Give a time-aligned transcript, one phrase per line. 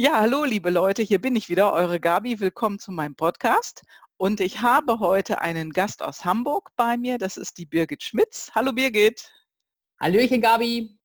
[0.00, 2.38] Ja, hallo liebe Leute, hier bin ich wieder, eure Gabi.
[2.38, 3.82] Willkommen zu meinem Podcast.
[4.16, 7.18] Und ich habe heute einen Gast aus Hamburg bei mir.
[7.18, 8.52] Das ist die Birgit Schmitz.
[8.54, 9.28] Hallo Birgit.
[9.98, 10.96] Hallöchen Gabi.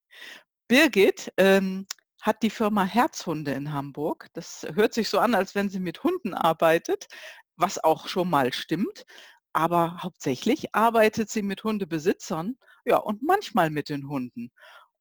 [0.68, 1.88] Birgit ähm,
[2.21, 4.28] hat die Firma Herzhunde in Hamburg.
[4.34, 7.07] Das hört sich so an, als wenn sie mit Hunden arbeitet,
[7.55, 9.05] was auch schon mal stimmt.
[9.54, 14.52] Aber hauptsächlich arbeitet sie mit Hundebesitzern, ja, und manchmal mit den Hunden.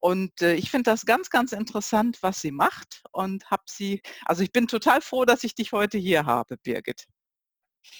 [0.02, 4.42] Und äh, ich finde das ganz, ganz interessant, was sie macht und habe sie, also
[4.42, 7.06] ich bin total froh, dass ich dich heute hier habe, Birgit.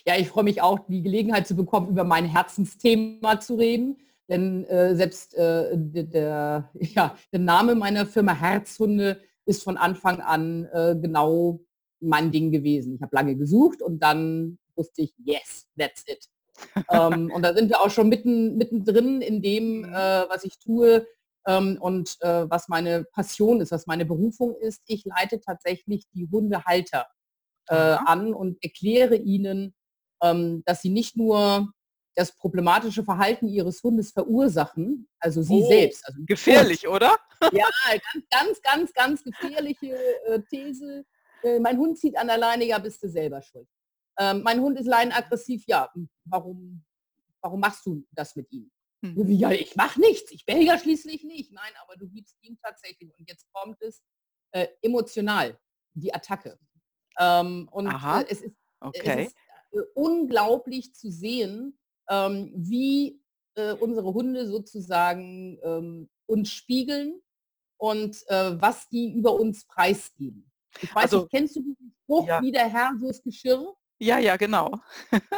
[0.04, 3.98] Ja, ich freue mich auch, die Gelegenheit zu bekommen, über mein Herzensthema zu reden.
[4.28, 10.64] Denn äh, selbst äh, der, ja, der Name meiner Firma Herzhunde ist von Anfang an
[10.72, 11.60] äh, genau
[12.00, 12.96] mein Ding gewesen.
[12.96, 16.28] Ich habe lange gesucht und dann wusste ich, yes, that's it.
[16.90, 19.84] ähm, und da sind wir auch schon mitten, mittendrin in dem, mhm.
[19.84, 21.06] äh, was ich tue
[21.46, 24.82] ähm, und äh, was meine Passion ist, was meine Berufung ist.
[24.86, 27.06] Ich leite tatsächlich die Hundehalter
[27.68, 29.74] äh, an und erkläre ihnen,
[30.22, 31.72] ähm, dass sie nicht nur
[32.14, 36.06] das problematische Verhalten ihres Hundes verursachen, also sie oh, selbst.
[36.06, 36.96] Also gefährlich, Hund.
[36.96, 37.16] oder?
[37.52, 41.04] Ja, ganz, ganz, ganz, ganz gefährliche äh, These.
[41.42, 43.66] Äh, mein Hund zieht an der Leine, ja, bist du selber schuld.
[44.16, 45.90] Ähm, mein Hund ist leinenaggressiv, ja,
[46.24, 46.84] warum,
[47.40, 48.70] warum machst du das mit ihm?
[49.02, 49.30] Mhm.
[49.32, 51.52] Ja, ich mache nichts, ich bin ja schließlich nicht.
[51.52, 54.02] Nein, aber du gibst ihm tatsächlich, und jetzt kommt es,
[54.52, 55.58] äh, emotional,
[55.94, 56.58] die Attacke.
[57.18, 59.24] Ähm, und äh, es ist, okay.
[59.24, 59.36] es ist
[59.72, 63.20] äh, unglaublich zu sehen, ähm, wie
[63.56, 67.20] äh, unsere Hunde sozusagen ähm, uns spiegeln
[67.78, 70.50] und äh, was die über uns preisgeben.
[70.80, 72.40] Ich weiß also, nicht, kennst du diesen Spruch, ja.
[72.40, 73.74] wie der Herr, so das Geschirr?
[74.02, 74.80] Ja, ja, genau.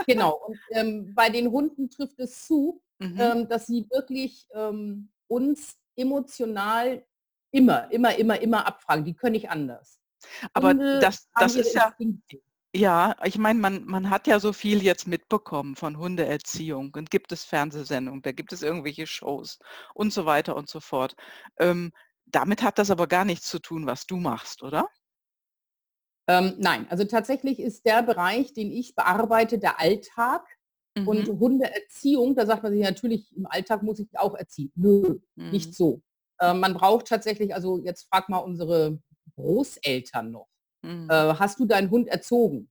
[0.07, 0.41] genau.
[0.47, 3.21] Und ähm, bei den Hunden trifft es zu, Mhm.
[3.21, 7.05] Ähm, dass sie wirklich ähm, uns emotional
[7.51, 9.05] immer, immer, immer, immer abfragen.
[9.05, 10.01] Die können nicht anders.
[10.53, 11.95] Aber Hunde das, das ist ja,
[12.75, 17.31] ja, ich meine, man, man hat ja so viel jetzt mitbekommen von Hundeerziehung und gibt
[17.31, 19.59] es Fernsehsendungen, da gibt es irgendwelche Shows
[19.93, 21.15] und so weiter und so fort.
[21.59, 21.93] Ähm,
[22.27, 24.89] damit hat das aber gar nichts zu tun, was du machst, oder?
[26.27, 30.47] Ähm, nein, also tatsächlich ist der Bereich, den ich bearbeite, der Alltag.
[30.97, 31.09] Mhm.
[31.09, 34.73] Und Hundeerziehung, da sagt man sich natürlich, im Alltag muss ich auch erziehen.
[34.75, 35.51] Nö, mhm.
[35.51, 36.01] nicht so.
[36.39, 38.99] Äh, man braucht tatsächlich, also jetzt frag mal unsere
[39.37, 40.49] Großeltern noch.
[40.83, 41.09] Mhm.
[41.11, 42.71] Äh, hast du deinen Hund erzogen?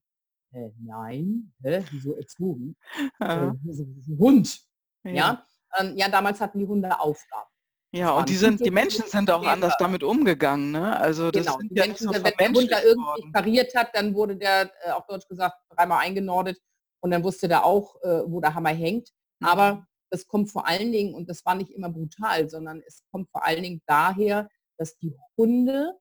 [0.52, 1.52] Äh, nein.
[1.62, 1.84] Hä?
[1.90, 2.76] Wieso erzogen?
[3.20, 3.50] Ja.
[3.50, 4.60] Äh, Hund.
[5.04, 5.12] Ja.
[5.12, 5.46] Ja?
[5.78, 7.50] Ähm, ja, damals hatten die Hunde Aufgaben.
[7.94, 10.96] Ja, und die sind, die Menschen sind auch anders damit umgegangen, ne?
[10.98, 11.58] Also das genau.
[11.58, 14.90] sind ja Menschen, so wenn der Hund da irgendwie pariert hat, dann wurde der, äh,
[14.90, 16.60] auf Deutsch gesagt, dreimal eingenordet
[17.00, 19.10] und dann wusste der auch, äh, wo der Hammer hängt.
[19.38, 19.46] Mhm.
[19.46, 23.30] Aber das kommt vor allen Dingen, und das war nicht immer brutal, sondern es kommt
[23.30, 25.92] vor allen Dingen daher, dass die Hunde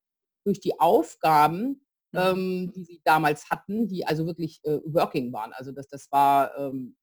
[0.45, 2.19] durch die Aufgaben, mhm.
[2.19, 6.57] ähm, die sie damals hatten, die also wirklich äh, working waren, also das, das war
[6.57, 6.95] ähm,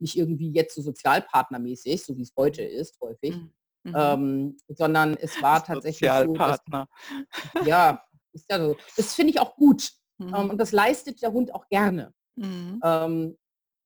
[0.00, 3.52] nicht irgendwie jetzt so sozialpartnermäßig, so wie es heute ist, häufig, mhm.
[3.84, 3.94] Mhm.
[3.96, 6.60] ähm, sondern es war tatsächlich so, dass,
[7.64, 8.76] ja, ist ja so.
[8.96, 9.92] Das finde ich auch gut.
[10.18, 10.34] Mhm.
[10.34, 12.12] Ähm, und das leistet der Hund auch gerne.
[12.36, 12.80] Mhm.
[12.84, 13.38] Ähm,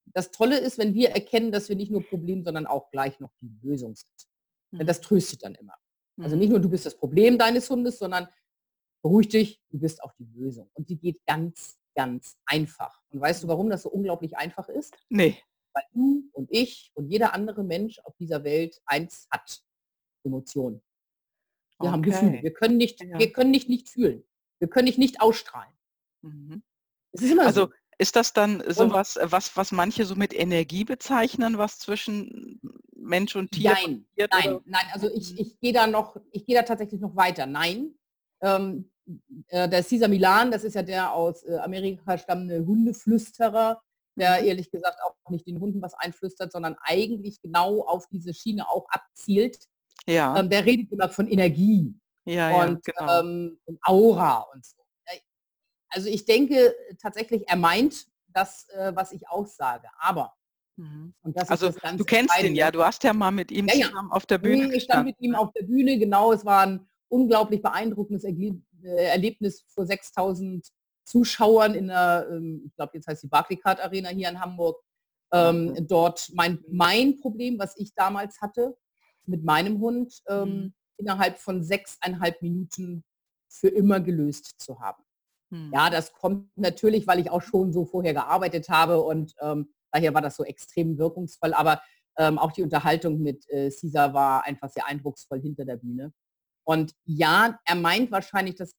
[0.06, 3.32] das Tolle ist, wenn wir erkennen, dass wir nicht nur Problem, sondern auch gleich noch
[3.40, 4.28] die Lösung sind.
[4.72, 4.86] Mhm.
[4.86, 5.74] Das tröstet dann immer.
[6.18, 8.26] Also nicht nur du bist das Problem deines Hundes, sondern
[9.02, 10.70] beruhig dich, du bist auch die Lösung.
[10.72, 13.02] Und die geht ganz, ganz einfach.
[13.10, 14.96] Und weißt du, warum das so unglaublich einfach ist?
[15.10, 15.36] Nee.
[15.74, 19.62] Weil du und ich und jeder andere Mensch auf dieser Welt eins hat.
[20.26, 20.82] Emotionen.
[21.78, 21.92] Wir okay.
[21.92, 22.42] haben Gefühle.
[22.42, 23.18] Wir können nicht, ja.
[23.18, 24.24] wir können nicht nicht fühlen.
[24.58, 25.72] Wir können nicht nicht ausstrahlen.
[26.22, 26.62] Mhm.
[27.12, 27.72] Ist also so.
[27.98, 32.60] Ist das dann sowas, was, was manche so mit Energie bezeichnen, was zwischen
[32.94, 34.62] Mensch und Tier Nein, passiert, nein, oder?
[34.66, 34.86] nein.
[34.92, 35.38] Also ich, mhm.
[35.38, 37.46] ich gehe da noch, ich gehe da tatsächlich noch weiter.
[37.46, 37.94] Nein.
[38.42, 38.90] Ähm,
[39.48, 43.80] äh, der Cesar Milan, das ist ja der aus äh, Amerika stammende Hundeflüsterer,
[44.18, 44.48] der mhm.
[44.48, 48.86] ehrlich gesagt auch nicht den Hunden was einflüstert, sondern eigentlich genau auf diese Schiene auch
[48.90, 49.56] abzielt.
[50.06, 50.38] Ja.
[50.38, 51.94] Ähm, der redet immer von Energie
[52.24, 53.20] ja, und, ja, genau.
[53.20, 54.76] ähm, und Aura und so
[55.90, 59.88] also ich denke tatsächlich, er meint das, äh, was ich aussage.
[59.98, 60.34] Aber
[60.76, 61.14] mhm.
[61.48, 64.38] also du kennst ihn ja, du hast ja mal mit ihm ja, zusammen auf der
[64.38, 64.74] Bühne.
[64.74, 66.32] Ich stand mit ihm auf der Bühne, genau.
[66.32, 70.68] Es war ein unglaublich beeindruckendes äh, Erlebnis vor 6000
[71.04, 74.82] Zuschauern in der, ähm, ich glaube jetzt heißt die Barclaycard Arena hier in Hamburg.
[75.32, 75.74] Ähm.
[75.88, 78.76] Dort mein, mein Problem, was ich damals hatte
[79.26, 80.74] mit meinem Hund, ähm, mhm.
[80.98, 83.04] innerhalb von sechseinhalb Minuten
[83.48, 85.02] für immer gelöst zu haben.
[85.50, 85.70] Hm.
[85.72, 90.12] Ja, das kommt natürlich, weil ich auch schon so vorher gearbeitet habe und ähm, daher
[90.14, 91.54] war das so extrem wirkungsvoll.
[91.54, 91.80] Aber
[92.18, 96.12] ähm, auch die Unterhaltung mit äh, Caesar war einfach sehr eindrucksvoll hinter der Bühne.
[96.64, 98.74] Und ja, er meint wahrscheinlich, dass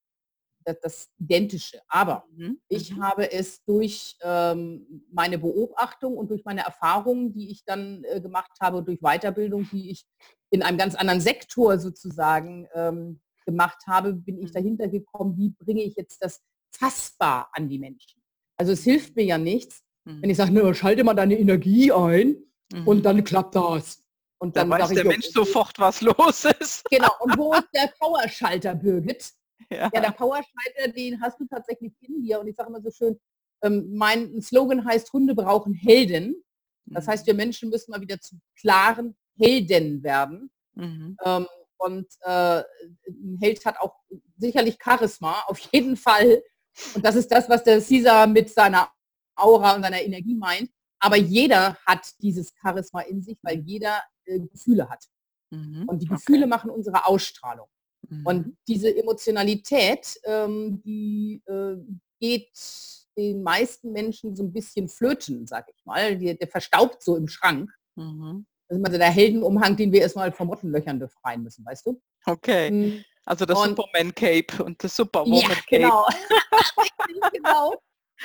[0.66, 1.80] das, das Identische.
[1.88, 2.60] Aber mhm.
[2.68, 3.04] ich mhm.
[3.04, 8.52] habe es durch ähm, meine Beobachtung und durch meine Erfahrungen, die ich dann äh, gemacht
[8.60, 10.06] habe, durch Weiterbildung, die ich
[10.50, 14.54] in einem ganz anderen Sektor sozusagen ähm, gemacht habe, bin ich mhm.
[14.54, 16.42] dahinter gekommen, wie bringe ich jetzt das
[16.72, 18.22] fassbar an die Menschen.
[18.58, 20.22] Also es hilft mir ja nichts, mhm.
[20.22, 22.38] wenn ich sage, ne, schalte mal deine Energie ein
[22.74, 22.88] mhm.
[22.88, 24.04] und dann klappt das.
[24.40, 26.84] Und dann da weiß der ich, Mensch okay, sofort, was los ist.
[26.92, 29.32] Genau, und wo ist der Powerschalter, Birgit?
[29.70, 29.90] Ja.
[29.92, 32.40] ja, der Powerschalter, den hast du tatsächlich in dir.
[32.40, 33.20] Und ich sage immer so schön,
[33.64, 36.36] ähm, mein Slogan heißt, Hunde brauchen Helden.
[36.86, 37.28] Das heißt, mhm.
[37.28, 40.52] wir Menschen müssen mal wieder zu klaren Helden werden.
[40.76, 41.18] Mhm.
[41.24, 41.48] Ähm,
[41.78, 42.64] und äh,
[43.08, 43.96] ein Held hat auch
[44.38, 46.42] sicherlich Charisma, auf jeden Fall.
[46.94, 48.90] Und das ist das, was der Caesar mit seiner
[49.36, 50.70] Aura und seiner Energie meint.
[51.00, 55.06] Aber jeder hat dieses Charisma in sich, weil jeder äh, Gefühle hat.
[55.52, 55.86] Mhm.
[55.88, 56.50] Und die Gefühle okay.
[56.50, 57.68] machen unsere Ausstrahlung.
[58.10, 58.26] Mhm.
[58.26, 61.76] Und diese Emotionalität, ähm, die äh,
[62.20, 62.52] geht
[63.16, 66.18] den meisten Menschen so ein bisschen flöten, sag ich mal.
[66.18, 67.72] Die, der verstaubt so im Schrank.
[67.96, 68.46] Mhm.
[68.68, 72.02] Das ist immer der Heldenumhang, den wir erstmal von Mottenlöchern befreien müssen, weißt du?
[72.26, 72.72] Okay.
[72.72, 73.06] Mhm.
[73.26, 75.66] Also das Superman Cape und das Superwoman ja, Cape.
[75.70, 76.08] Genau.
[77.34, 77.76] genau.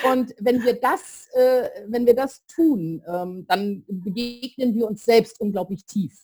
[0.05, 5.41] Und wenn wir das, äh, wenn wir das tun, ähm, dann begegnen wir uns selbst
[5.41, 6.19] unglaublich tief.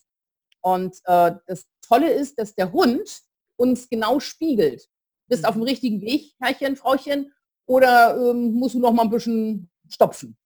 [0.60, 3.20] Und äh, das Tolle ist, dass der Hund
[3.56, 4.88] uns genau spiegelt.
[5.28, 5.68] Bist auf dem mhm.
[5.68, 7.32] richtigen Weg, Herrchen, Frauchen,
[7.66, 10.36] oder ähm, musst du noch mal ein bisschen stopfen?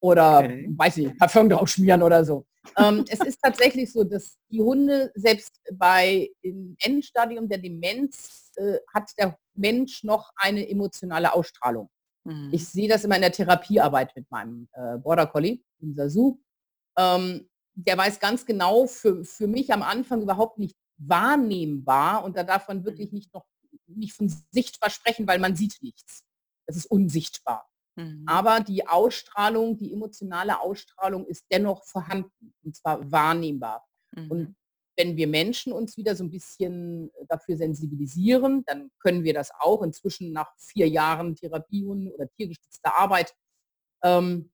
[0.00, 0.68] Oder, okay.
[0.76, 2.46] weiß ich, Parfum drauf schmieren oder so.
[2.76, 8.78] Ähm, es ist tatsächlich so, dass die Hunde selbst bei im Endstadium der Demenz äh,
[8.92, 11.88] hat der Mensch noch eine emotionale Ausstrahlung.
[12.24, 12.50] Mhm.
[12.52, 16.40] Ich sehe das immer in der Therapiearbeit mit meinem äh, Border Collie, unser Su.
[16.98, 22.44] Ähm, der weiß ganz genau, für, für mich am Anfang überhaupt nicht wahrnehmbar und da
[22.44, 23.18] darf man wirklich mhm.
[23.18, 23.46] nicht noch
[23.86, 26.24] nicht von sichtbar sprechen, weil man sieht nichts.
[26.66, 27.69] Es ist unsichtbar.
[28.00, 28.24] Mhm.
[28.26, 33.86] Aber die Ausstrahlung, die emotionale Ausstrahlung ist dennoch vorhanden und zwar wahrnehmbar.
[34.12, 34.30] Mhm.
[34.30, 34.56] Und
[34.96, 39.82] wenn wir Menschen uns wieder so ein bisschen dafür sensibilisieren, dann können wir das auch
[39.82, 43.34] inzwischen nach vier Jahren Therapiehunden oder tiergestützter Arbeit.
[44.02, 44.50] Ähm,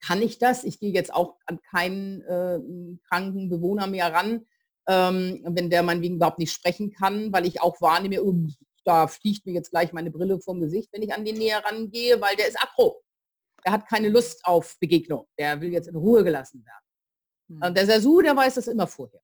[0.00, 0.64] kann ich das?
[0.64, 2.60] Ich gehe jetzt auch an keinen äh,
[3.08, 4.46] kranken Bewohner mehr ran,
[4.88, 8.34] ähm, wenn der meinetwegen überhaupt nicht sprechen kann, weil ich auch wahrnehme, oh,
[8.84, 12.20] da fliegt mir jetzt gleich meine Brille vom Gesicht, wenn ich an den näher rangehe,
[12.20, 13.02] weil der ist aggro.
[13.64, 15.26] Der hat keine Lust auf Begegnung.
[15.38, 17.60] Der will jetzt in Ruhe gelassen werden.
[17.60, 17.68] Hm.
[17.68, 19.20] Und der Sasu, der weiß das immer vorher.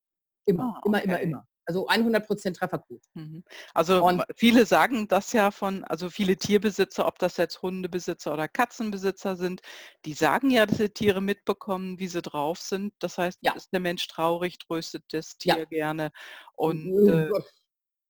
[0.46, 1.48] Immer, oh, immer, immer, immer.
[1.68, 3.06] Also 100% Trefferquote.
[3.12, 3.44] Mhm.
[3.74, 8.48] Also und viele sagen das ja von, also viele Tierbesitzer, ob das jetzt Hundebesitzer oder
[8.48, 9.60] Katzenbesitzer sind,
[10.06, 12.94] die sagen ja, dass sie Tiere mitbekommen, wie sie drauf sind.
[13.00, 13.52] Das heißt, ja.
[13.52, 15.64] ist der Mensch traurig, tröstet das Tier ja.
[15.66, 16.10] gerne.
[16.56, 17.28] Und äh,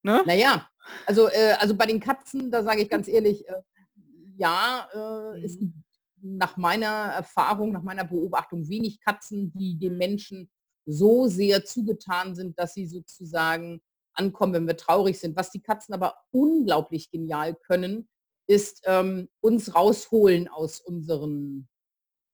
[0.08, 0.22] ne?
[0.26, 0.68] Naja,
[1.06, 3.62] also, äh, also bei den Katzen, da sage ich ganz ehrlich, äh,
[4.36, 5.74] ja, äh, es gibt
[6.20, 10.50] nach meiner Erfahrung, nach meiner Beobachtung wenig Katzen, die dem Menschen
[10.86, 13.80] so sehr zugetan sind, dass sie sozusagen
[14.14, 15.36] ankommen, wenn wir traurig sind.
[15.36, 18.08] Was die Katzen aber unglaublich genial können,
[18.48, 21.68] ist ähm, uns rausholen aus unseren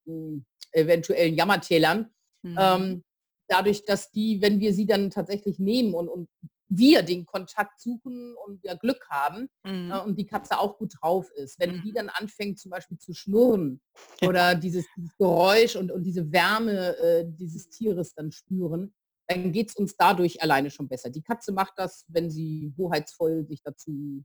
[0.07, 0.39] äh,
[0.71, 2.13] eventuellen Jammertälern.
[2.41, 2.57] Mhm.
[2.59, 3.03] Ähm,
[3.47, 6.29] dadurch, dass die, wenn wir sie dann tatsächlich nehmen und, und
[6.67, 9.91] wir den Kontakt suchen und wir Glück haben mhm.
[9.91, 11.59] äh, und die Katze auch gut drauf ist.
[11.59, 11.81] Wenn mhm.
[11.83, 13.81] die dann anfängt zum Beispiel zu schnurren
[14.21, 18.93] oder dieses, dieses, Geräusch und, und diese Wärme äh, dieses Tieres dann spüren,
[19.27, 21.09] dann geht es uns dadurch alleine schon besser.
[21.09, 24.23] Die Katze macht das, wenn sie hoheitsvoll sich dazu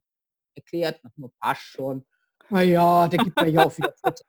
[0.55, 2.05] erklärt, nach nur Pasch schon.
[2.51, 4.25] Naja, der gibt mir ja auch wieder Futter.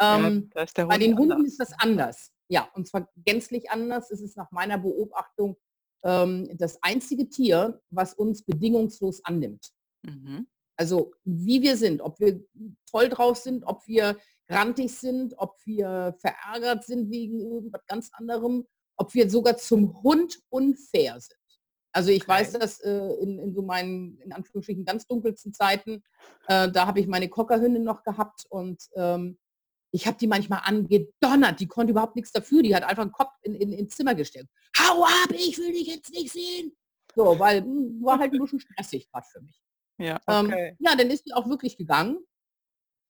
[0.00, 2.32] Ähm, ja, bei den Hunden ist das anders.
[2.48, 5.56] Ja, und zwar gänzlich anders ist es nach meiner Beobachtung
[6.04, 9.72] ähm, das einzige Tier, was uns bedingungslos annimmt.
[10.02, 10.46] Mhm.
[10.76, 12.40] Also wie wir sind, ob wir
[12.90, 14.16] toll drauf sind, ob wir
[14.48, 18.66] grantig sind, ob wir verärgert sind wegen irgendwas ganz anderem,
[18.96, 21.38] ob wir sogar zum Hund unfair sind.
[21.94, 22.32] Also ich okay.
[22.32, 26.02] weiß das äh, in, in, so meinen, in Anführungsstrichen, ganz dunkelsten Zeiten,
[26.48, 29.38] äh, da habe ich meine Cockerhündin noch gehabt und ähm,
[29.92, 33.32] ich habe die manchmal angedonnert, die konnte überhaupt nichts dafür, die hat einfach den Kopf
[33.42, 34.48] in, in, ins Zimmer gestellt.
[34.78, 36.74] Hau ab, ich will dich jetzt nicht sehen.
[37.14, 39.62] So, weil mh, hm, war halt ein bisschen stressig gerade für mich.
[39.98, 40.68] Ja, ähm, okay.
[40.68, 42.18] ähm, ja, dann ist sie auch wirklich gegangen.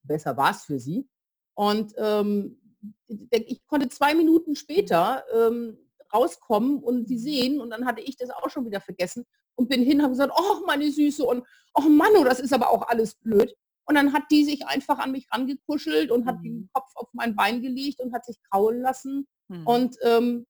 [0.03, 1.09] Besser war es für sie.
[1.55, 2.59] Und ähm,
[3.07, 5.79] ich konnte zwei Minuten später ähm,
[6.13, 9.25] rauskommen und sie sehen und dann hatte ich das auch schon wieder vergessen
[9.55, 12.71] und bin hin, habe gesagt, oh meine Süße und oh Mann, oh, das ist aber
[12.71, 13.55] auch alles blöd.
[13.85, 16.69] Und dann hat die sich einfach an mich rangekuschelt und hat den mhm.
[16.73, 19.27] Kopf auf mein Bein gelegt und hat sich kraulen lassen.
[19.49, 19.67] Mhm.
[19.67, 20.47] Und ähm,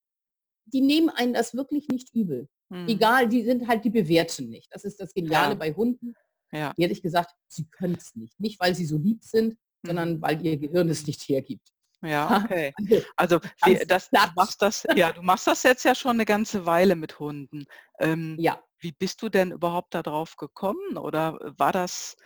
[0.67, 2.49] die nehmen einen das wirklich nicht übel.
[2.69, 2.89] Mhm.
[2.89, 4.69] Egal, die sind halt, die bewerten nicht.
[4.73, 5.55] Das ist das Geniale ja.
[5.55, 6.15] bei Hunden.
[6.53, 6.75] Ja.
[6.77, 8.39] Ehrlich gesagt, sie können es nicht.
[8.41, 9.89] Nicht, weil sie so lieb sind, Mhm.
[9.89, 11.69] sondern weil ihr Gehirn es nicht hergibt.
[12.05, 12.73] Ja, okay.
[13.17, 16.25] Also, Also, wie das du machst das ja, du machst das jetzt ja schon 'ne
[16.25, 17.65] ganze Weile mit Hunden.
[18.01, 18.62] Ähm, Ja.
[18.81, 22.17] wie bist du denn überhaupt da drauf gekommen oder, war das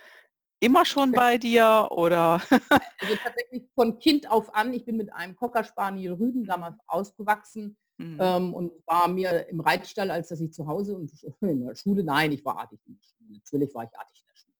[0.60, 2.40] immer schon bei dir oder
[3.00, 4.72] Also, tatsächlich von Kind auf an.
[4.72, 8.18] Ich bin mit einem Cocker Spaniel Rüden damals ausgewachsen, Mhm.
[8.20, 11.10] ähm, und war mir im Reitstall, als dass ich zu Hause und
[11.40, 13.32] in der Schule nein, ich war artig in der Schule.
[13.38, 14.54] Natürlich war ich artig in der Schule.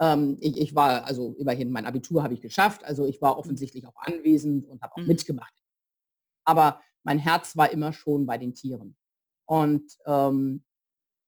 [0.00, 3.40] Ähm, ich ich war also immerhin mein Abitur habe ich geschafft, also ich war Mhm.
[3.40, 5.06] offensichtlich auch anwesend und habe auch Mhm.
[5.06, 5.52] mitgemacht.
[6.46, 8.96] Aber mein Herz war immer schon bei den Tieren.
[9.46, 10.64] Und, ähm,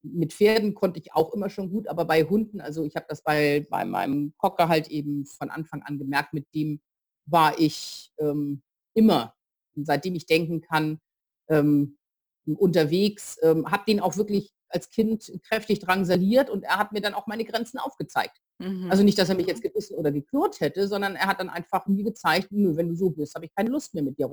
[0.04, 3.22] mit Pferden konnte ich auch immer schon gut, aber bei Hunden also, ich habe das
[3.22, 6.80] bei bei meinem Cocker halt eben von Anfang an gemerkt, mit dem
[7.26, 8.62] war ich, ähm,
[8.94, 9.34] immer,
[9.76, 11.00] seitdem ich denken kann,
[11.48, 11.98] ähm,
[12.46, 17.14] unterwegs, ähm, habe den auch wirklich als Kind kräftig drangsaliert und er hat mir dann
[17.14, 18.38] auch meine Grenzen aufgezeigt.
[18.58, 18.90] Mhm.
[18.90, 21.86] Also nicht, dass er mich jetzt gebissen oder geknurrt hätte, sondern er hat dann einfach
[21.86, 24.30] mir gezeigt: „Nö, wenn du so bist, habe ich keine Lust mehr mit dir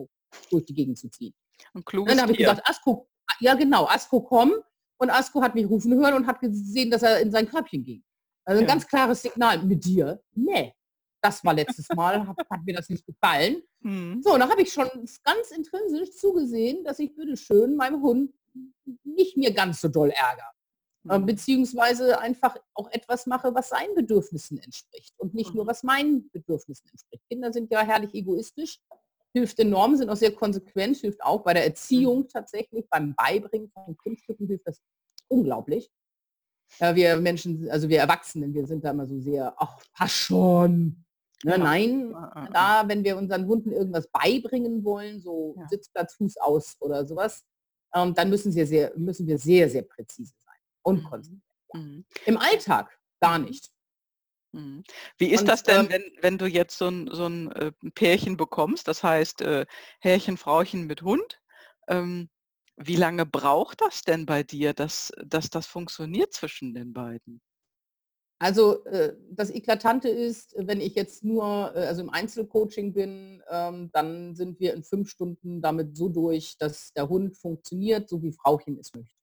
[0.51, 1.33] durch die Gegend zu ziehen.“
[1.75, 3.07] 'N Und kluges dann habe ich gesagt: „Asko“
[3.39, 4.53] ja genau: „Asko, komm.“
[5.01, 8.03] Und Asko hat mich rufen hören und hat gesehen, dass er in sein Körbchen ging.
[8.45, 8.73] Also 'n Ja.
[8.73, 10.21] ganz klares Signal: „Mit dir?
[10.35, 10.73] Ne.
[11.23, 14.21] Das war letztes Mal, hat hat mir das nicht gefallen.“ Mhm.
[14.21, 14.87] So, und da habe ich schon
[15.23, 18.31] ganz intrinsisch zugesehen, dass ich bitte schön meinem Hund
[19.03, 20.45] nicht mir ganz so doll ärgere.
[21.09, 21.25] Ähm, Mhm.
[21.25, 25.69] beziehungsweise einfach auch etwas mache, was seinen Bedürfnissen entspricht und nicht nur, Mhm.
[25.69, 27.23] was meinen Bedürfnissen entspricht.
[27.27, 28.79] Kinder sind ja herrlich egoistisch,
[29.33, 31.67] hilft enorm, sind auch sehr konsequent, hilft auch bei der Mhm.
[31.69, 34.81] Erziehung tatsächlich, beim Beibringen von Kunststücken hilft das
[35.29, 35.91] unglaublich.
[36.81, 41.05] Ja, wir Menschen also wir Erwachsenen, wir sind da immer so sehr: „Ach, pass schon.“
[41.43, 41.57] Ne, Ja.
[41.59, 42.53] nein, Äh, äh, äh.
[42.53, 45.67] da wenn wir unseren Hunden irgendwas beibringen wollen, so Ja.
[45.69, 47.43] Sitzplatz, Fuß aus oder so was,
[47.95, 51.03] ähm, dann müssen wir sehr müssen wir sehr, sehr präzise sein und Mhm.
[51.03, 51.43] konsequent.
[51.73, 52.05] Mhm.
[52.25, 53.45] Im Alltag gar Mhm.
[53.45, 53.69] nicht.
[54.53, 54.83] Mhm.
[55.17, 57.71] Wie ist Und, das denn, ähm wenn wenn du jetzt so 'n so 'n, äh,
[57.95, 59.65] Pärchen bekommst, das heißt, äh,
[59.99, 61.41] Herrchen, Frauchen mit Hund?
[61.87, 62.29] Ähm,
[62.75, 67.39] wie lange braucht das denn bei dir, dass dass das funktioniert zwischen den beiden?
[68.41, 73.91] Also, äh, das Eklatante ist, wenn ich jetzt nur, äh, also im Einzelcoaching bin, ähm,
[73.93, 78.31] dann sind wir in 5 Stunden damit so durch, dass der Hund funktioniert, so wie
[78.31, 79.13] Frauchen es möchte.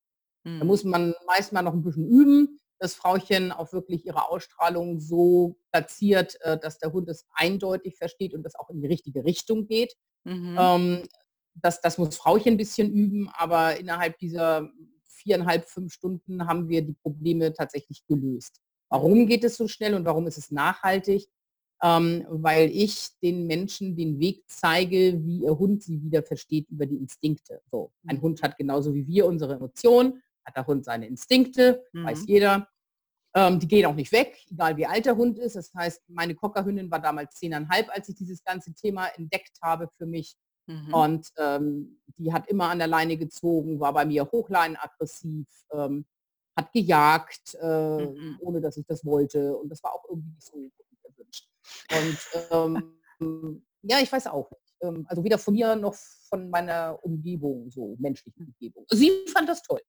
[0.60, 0.66] Da Mhm.
[0.66, 5.56] muss man meist mal noch 'n bisschen üben, dass Frauchen auch wirklich ihre Ausstrahlung so
[5.72, 9.66] platziert, äh, dass der Hund es eindeutig versteht und das auch in die richtige Richtung
[9.66, 9.94] geht.
[10.24, 10.56] Mhm.
[10.58, 11.02] Ähm,
[11.54, 14.70] das das muss Frauchen 'n bisschen üben, aber innerhalb dieser
[15.08, 18.60] 4,5, 5 Stunden haben wir die Probleme tatsächlich gelöst.
[18.90, 21.28] Warum geht es so schnell und warum ist es nachhaltig?
[21.82, 26.86] Ähm, weil ich den Menschen den Weg zeige, wie ihr Hund sie wieder versteht über
[26.86, 27.60] die Instinkte.
[27.70, 32.22] So, ein Hund hat genauso wie wir unsere Emotionen, hat der Hund seine Instinkte, weiß
[32.22, 32.26] Mhm.
[32.26, 32.68] jeder.
[33.34, 35.54] Ähm, die gehen auch nicht weg, egal wie alt der Hund ist.
[35.54, 40.06] Das heißt, meine Cockerhündin war damals 10,5, als ich dieses ganze Thema entdeckt habe für
[40.06, 40.34] mich.
[40.66, 40.94] Mhm.
[40.94, 46.06] Und, ähm, die hat immer an der Leine gezogen, war bei mir hochleinenaggressiv, ähm,
[46.56, 48.38] hat gejagt, äh, Mhm.
[48.40, 49.56] ohne dass ich das wollte.
[49.56, 50.70] Und das war auch irgendwie nicht so
[51.04, 51.48] erwünscht.
[51.92, 54.74] Und, ähm, ja, ich weiß auch nicht.
[54.80, 55.94] Ähm, also weder von mir noch
[56.28, 58.84] von meiner Umgebung, so menschlichen Umgebung.
[58.90, 59.80] Sie fand das toll.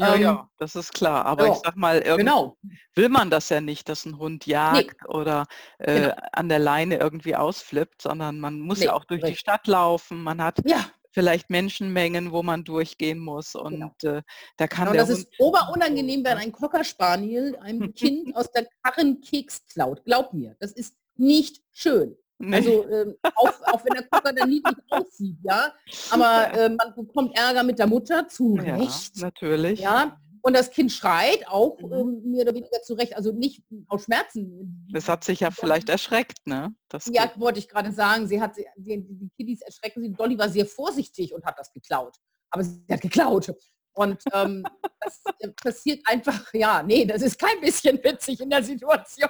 [0.00, 1.24] Ja, Ähm, ja, das ist klar.
[1.26, 2.56] Aber ich ja, sage mal, irgendwie genau.
[2.94, 5.46] will man das ja nicht, dass 'n Hund jagt oder,
[5.78, 6.28] äh, Genau.
[6.32, 9.38] an der Leine irgendwie ausflippt, sondern man muss ja Ne, auch durch die richtig.
[9.38, 10.22] Stadt laufen.
[10.22, 10.92] Man hat Ja.
[11.12, 13.94] vielleicht Menschenmengen, wo man durchgehen muss Genau.
[13.94, 14.22] und, äh,
[14.56, 18.34] da kann Ja, und der das Hund ist oberunangenehm, wenn ein Cocker Spaniel einem Kind
[18.34, 20.04] aus der Karre 'n Keks klaut.
[20.04, 22.16] Glaub mir, das ist nicht schön.
[22.40, 22.56] Ne.
[22.56, 25.72] Also, ähm, auch auch wenn der Cocker dann niedlich aussieht, ja,
[26.10, 29.80] aber, ähm, man bekommt Ärger mit der Mutter, zu Ja, Recht, natürlich.
[29.80, 30.16] ja.
[30.40, 31.92] Und das Kind schreit auch, Mhm.
[31.92, 34.88] ähm, mehr oder weniger zu Recht, also nicht aus Schmerzen.
[34.94, 37.40] Es hat sich ja vielleicht erschreckt, ne, das Ja, Kind?
[37.40, 38.28] wollte ich grade sagen.
[38.28, 40.14] Sie hat sie die die Kiddies erschrecken sich.
[40.16, 42.16] Dolly war sehr vorsichtig und hat das geklaut.
[42.50, 43.52] Aber sie hat geklaut.
[43.94, 44.62] Und, ähm,
[45.00, 49.28] das, äh, passiert einfach ja, ne, das ist kein bisschen witzig in der Situation.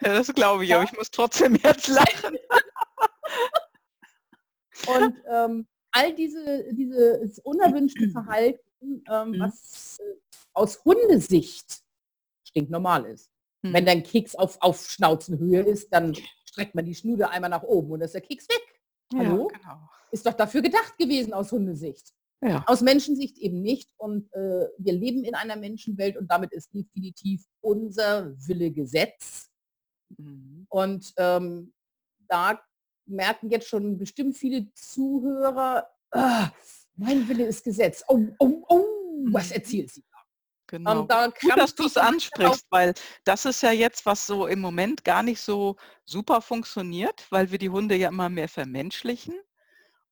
[0.00, 0.90] Ja, das glaube ich, aber Ja.
[0.90, 2.36] ich muss trotzdem jetzt lachen.
[4.86, 9.40] Und, ähm, all diese dieses unerwünschte Verhalten, ähm, Mhm.
[9.40, 10.14] was, äh,
[10.52, 11.80] aus Hundesicht
[12.46, 13.30] stinknormal ist.
[13.62, 13.86] Wenn Mhm.
[13.86, 18.00] dein Keks auf auf Schnauzenhöhe ist, dann streckt man die Schnude einmal nach oben und
[18.02, 18.62] ist der Keks weg.
[19.12, 19.48] Ja, Hallo?
[19.48, 19.88] genau.
[20.10, 22.12] Ist doch dafür gedacht gewesen aus Hundesicht.
[22.42, 22.62] Ja.
[22.66, 27.46] Aus Menschensicht eben nicht und, äh, wir leben in einer Menschenwelt und damit ist definitiv
[27.62, 29.50] unser Wille Gesetz.
[30.18, 30.66] Mhm.
[30.70, 31.72] Und, ähm,
[32.28, 32.60] da
[33.06, 36.50] merken jetzt schon bestimmt viele Zuhörer: „Ah,
[36.96, 38.02] mein Wille ist Gesetz.
[38.08, 38.84] Oh, oh, oh,
[39.32, 39.52] was Mhm.
[39.52, 40.18] erzählt sie da?“
[40.66, 41.06] Genau.
[41.06, 42.94] da Gut, dass du es ansprichst, weil
[43.24, 47.58] das ist ja jetzt, was so im Moment gar nicht so super funktioniert, weil wir
[47.58, 49.34] die Hunde ja immer mehr vermenschlichen.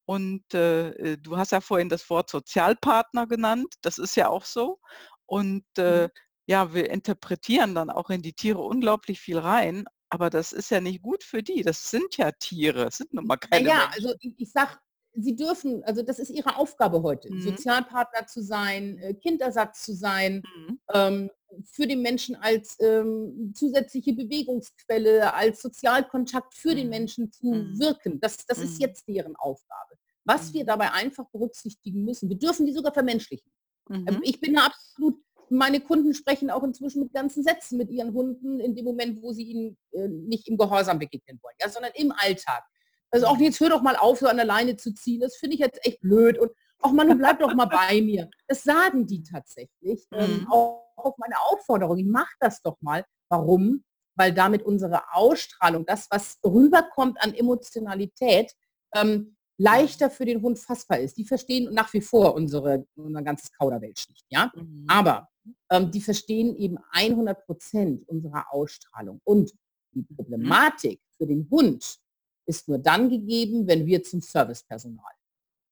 [0.07, 3.75] Und äh, äh du hast ja vorhin das Wort Sozialpartner genannt.
[3.83, 4.81] Das ist ja auch so.
[5.27, 6.13] Und äh, mhm.
[6.47, 9.85] Ja, wir interpretieren dann auch in die Tiere unglaublich viel rein.
[10.09, 11.63] Aber das ist ja nicht gut für die.
[11.63, 14.79] Das sind ja Tiere, es sind nun mal keine Ja, also ich, ich sag,
[15.15, 17.41] sie dürfen, also das ist ihre Aufgabe heute, mhm.
[17.41, 20.81] Sozialpartner zu sein, äh, Kindersatz zu sein, mhm.
[20.93, 21.31] ähm,
[21.65, 26.77] für den Menschen als ähm, zusätzliche Bewegungsquelle, als Sozialkontakt für mhm.
[26.77, 27.79] den Menschen zu mhm.
[27.79, 28.21] wirken.
[28.21, 28.81] Das, das ist mhm.
[28.81, 29.97] jetzt deren Aufgabe.
[30.25, 30.69] Was wir mhm.
[30.69, 33.51] dabei einfach berücksichtigen müssen, wir dürfen die sogar vermenschlichen.
[33.91, 35.21] Ähm, ich bin absolut,
[35.53, 39.33] meine Kunden sprechen auch inzwischen mit ganzen Sätzen mit ihren Hunden in dem Moment, wo
[39.33, 42.65] sie ihnen äh, nicht im Gehorsam begegnen wollen, ja, sondern im Alltag.
[43.11, 45.21] Also auch jetzt hör doch mal auf, so an der Leine zu ziehen.
[45.21, 46.39] Das finde ich jetzt echt blöd.
[46.39, 48.31] Und auch Manu, bleib doch mal bei mir.
[48.49, 50.07] Das sagen die tatsächlich.
[50.13, 50.47] Ähm, mhm.
[50.51, 53.05] auch auf meine Aufforderung, ich mach das doch mal.
[53.29, 53.85] Warum?
[54.15, 58.53] Weil damit unsere Ausstrahlung, das, was rüberkommt an Emotionalität,
[58.95, 61.19] ähm, leichter für den Hund fassbar ist.
[61.19, 64.25] Die verstehen nach wie vor unsere, unser ganzes Kauderwelsch nicht.
[64.31, 64.51] Ja?
[64.55, 64.87] Mhm.
[64.89, 65.29] Aber
[65.71, 69.21] ähm, die verstehen eben 100 Prozent unserer Ausstrahlung.
[69.25, 69.53] Und
[69.95, 70.17] die mhm.
[70.17, 71.99] Problematik für den Hund
[72.47, 75.13] ist nur dann gegeben, wenn wir zum Servicepersonal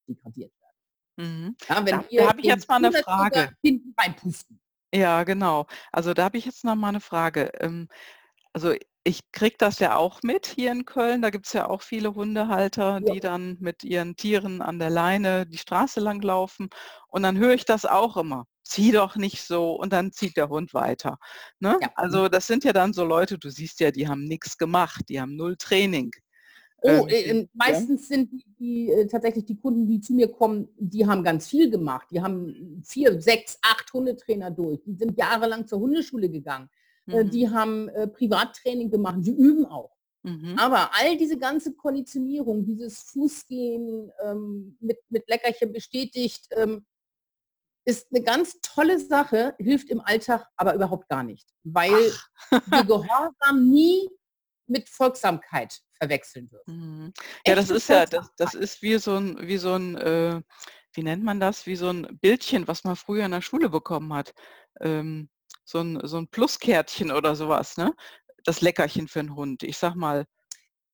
[0.08, 1.46] degradiert werden.
[1.46, 1.56] Mhm.
[1.68, 3.52] Ja, wenn da, da habe ich jetzt mal eine Frage.
[3.62, 4.60] Hinten reinpusten.
[4.92, 5.66] Ja, genau.
[5.92, 7.52] Also da habe ich jetzt noch mal eine Frage.
[7.60, 7.88] Ähm,
[8.52, 8.74] also
[9.04, 11.22] ich kriege das ja auch mit hier in Köln.
[11.22, 13.12] Da gibt es ja auch viele Hundehalter, ja.
[13.12, 16.68] die dann mit ihren Tieren an der Leine die Straße lang laufen.
[17.08, 18.46] Und dann höre ich das auch immer.
[18.70, 21.18] Zieh doch nicht so und dann zieht der Hund weiter.
[21.58, 21.76] Ne?
[21.82, 21.90] Ja.
[21.96, 25.20] Also das sind ja dann so Leute, du siehst ja, die haben nichts gemacht, die
[25.20, 26.12] haben null Training.
[26.82, 28.16] Oh, ähm, äh, ähm, meistens ja.
[28.16, 31.68] sind die, die äh, tatsächlich die Kunden, die zu mir kommen, die haben ganz viel
[31.68, 32.06] gemacht.
[32.12, 34.80] Die haben vier, sechs, acht Hundetrainer durch.
[34.84, 36.70] Die sind jahrelang zur Hundeschule gegangen.
[37.06, 37.30] Äh, mhm.
[37.30, 39.16] Die haben äh, Privattraining gemacht.
[39.18, 39.96] Die üben auch.
[40.22, 40.54] Mhm.
[40.58, 46.84] Aber all diese ganze Konditionierung, dieses Fußgehen ähm, mit, mit Leckerchen bestätigt, ähm,
[47.84, 52.12] ist eine ganz tolle Sache, hilft im Alltag aber überhaupt gar nicht, weil
[52.52, 54.08] die Gehorsam nie
[54.66, 57.04] mit Folgsamkeit verwechseln dürfen.
[57.04, 57.12] Mhm.
[57.46, 60.40] Ja, das ist ja, das, das ist wie so ein, wie so ein, äh,
[60.94, 64.12] wie nennt man das, wie so ein Bildchen, was man früher in der Schule bekommen
[64.12, 64.32] hat.
[64.80, 65.28] Ähm,
[65.64, 67.94] so ein, so ein Pluskärtchen oder sowas, ne?
[68.44, 69.62] Das Leckerchen für einen Hund.
[69.62, 70.24] Ich sag mal.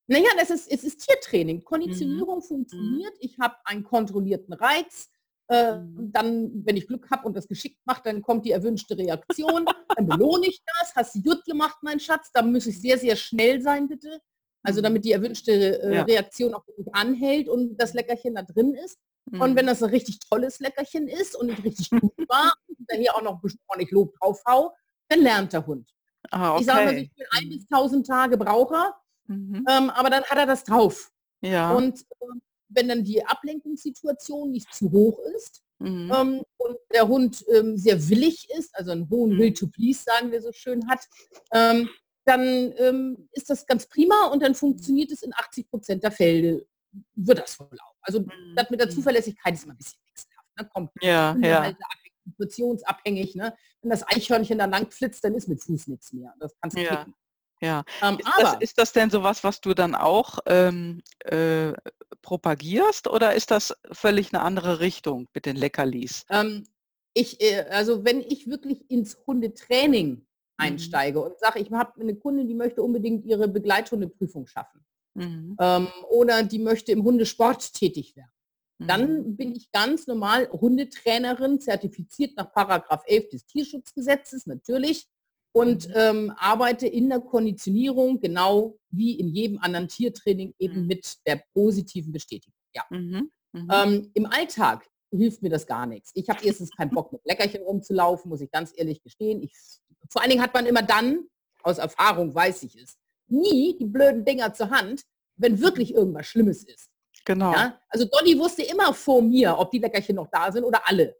[0.09, 1.59] Naja, das ist, es ist Tiertraining.
[1.59, 1.65] Mhm.
[1.65, 2.43] Konditionierung mhm.
[2.43, 3.15] funktioniert.
[3.21, 5.09] Ich habe einen kontrollierten Reiz.
[5.49, 6.11] Äh, mhm.
[6.13, 9.65] dann, wenn ich Glück habe und das geschickt mache, dann kommt die erwünschte Reaktion.
[9.97, 10.95] dann belohne ich das.
[10.97, 12.31] Hast du gut gemacht, mein Schatz.
[12.33, 14.21] Da muss ich sehr, sehr schnell sein, bitte.
[14.63, 16.03] Also damit die erwünschte äh, ja.
[16.03, 18.99] Reaktion auch wirklich anhält und das Leckerchen da drin ist.
[19.27, 19.41] Mhm.
[19.41, 23.23] Und wenn das ein richtig tolles Leckerchen ist und richtig gut war, und hier auch
[23.23, 24.75] noch ordentlich Lob drauf hau,
[25.09, 25.89] dann lernt der Hund.
[26.31, 26.61] Ah, okay.
[26.61, 28.95] Ich sage mal, ich bin ein bis tausend Tage Braucher,
[29.27, 29.65] mhm.
[29.69, 31.13] ähm, aber dann hat er das drauf.
[31.41, 31.73] Ja.
[31.73, 32.27] Und äh,
[32.69, 36.13] wenn dann die Ablenkungssituation nicht zu hoch ist mhm.
[36.15, 39.39] ähm, und der Hund ähm, sehr willig ist, also einen hohen mhm.
[39.39, 41.01] Will to Please, sagen wir so schön, hat,
[41.53, 41.89] ähm,
[42.25, 46.67] dann ähm, ist das ganz prima und dann funktioniert es in 80 Prozent der Fälle,
[47.15, 47.95] wird das wohl auch.
[48.01, 48.55] Also mhm.
[48.57, 50.49] das mit der Zuverlässigkeit ist immer ein bisschen wechselhaft.
[50.59, 50.69] Ne?
[50.73, 51.63] Kommt ja, ja.
[51.63, 51.77] Halt
[52.27, 53.35] situationsabhängig.
[53.35, 53.55] Ne?
[53.81, 56.35] Wenn das Eichhörnchen dann lang flitzt, dann ist mit Fuß nichts mehr.
[56.41, 57.07] Das kannst du ja.
[57.61, 57.85] Ja.
[58.03, 61.73] Ähm, ist, das, ist, das, denn sowas, was du dann auch ähm, äh,
[62.23, 66.27] propagierst oder ist das völlig eine andere Richtung mit den Leckerlis?
[66.31, 66.67] Ähm,
[67.15, 70.27] ich, äh, also wenn ich wirklich ins Hundetraining
[70.59, 70.65] Mhm.
[70.65, 74.85] einsteige und sage, ich habe eine Kundin, die möchte unbedingt ihre Begleithundeprüfung schaffen.
[75.15, 75.57] Mhm.
[75.61, 78.31] Ähm, oder die möchte im Hundesport tätig werden.
[78.79, 78.87] Mhm.
[78.87, 85.09] Dann bin ich ganz normal Hundetrainerin, zertifiziert nach Paragraph 11 des Tierschutzgesetzes natürlich
[85.57, 90.87] und ähm, arbeite in der Konditionierung genau wie in jedem anderen Tiertraining eben mhm.
[90.87, 92.53] mit der positiven Bestätigung.
[92.75, 92.85] Ja.
[92.91, 93.31] Mhm.
[93.73, 96.11] Ähm, Im Alltag hilft mir das gar nichts.
[96.13, 99.43] Ich habe erstens keinen Bock mit Leckerchen rumzulaufen, muss ich ganz ehrlich gestehen.
[99.43, 99.55] Ich
[100.11, 101.27] vor allen Dingen hat man immer dann,
[101.63, 105.05] aus Erfahrung weiß ich es, nie die blöden Dinger zur Hand,
[105.37, 106.91] wenn wirklich irgendwas Schlimmes ist.
[107.25, 107.53] Genau.
[107.53, 107.81] Ja?
[107.89, 111.17] Also Dolly wusste immer vor mir, ob die Leckerchen noch da sind oder alle.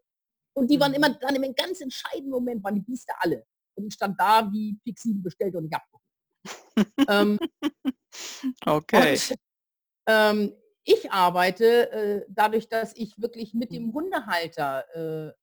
[0.53, 0.97] Und die waren mhm.
[0.97, 3.43] immer dann im ganz entscheidenden Moment, waren die Biester alle.
[3.77, 5.83] Und ich stand da wie Pixie bestellt und ich hab.
[7.09, 7.39] ähm,
[8.65, 9.13] okay.
[9.13, 9.35] Und,
[10.07, 13.93] ähm, ich arbeite äh, dadurch, dass ich wirklich mit dem mhm.
[13.93, 15.33] Hundehalter äh,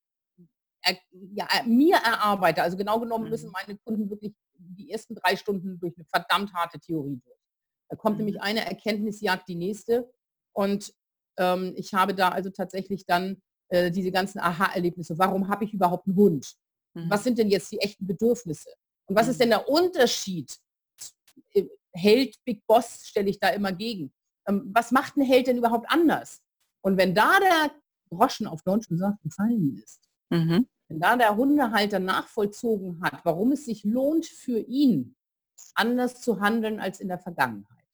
[0.84, 2.62] er, ja, mir erarbeite.
[2.62, 3.52] Also genau genommen müssen mhm.
[3.52, 7.38] meine Kunden wirklich die ersten drei Stunden durch eine verdammt harte Theorie durch.
[7.88, 8.24] Da kommt mhm.
[8.24, 10.10] nämlich eine Erkenntnisjagd die nächste.
[10.52, 10.94] Und
[11.38, 15.18] ähm, ich habe da also tatsächlich dann äh, diese ganzen Aha-Erlebnisse.
[15.18, 16.54] Warum habe ich überhaupt einen Hund?
[16.94, 17.10] Mhm.
[17.10, 18.70] Was sind denn jetzt die echten Bedürfnisse?
[19.06, 20.56] Und was ist denn der Unterschied?
[21.52, 24.12] Äh, Held, Big Boss stelle ich da immer gegen.
[24.46, 26.42] Ähm, was macht ein Held denn überhaupt anders?
[26.82, 27.70] Und wenn da der
[28.10, 30.66] Groschen auf Deutsch gesagt gefallen ist, mhm.
[30.88, 35.16] wenn da der Hundehalter nachvollzogen hat, warum es sich lohnt für ihn,
[35.74, 37.84] anders zu handeln als in der Vergangenheit,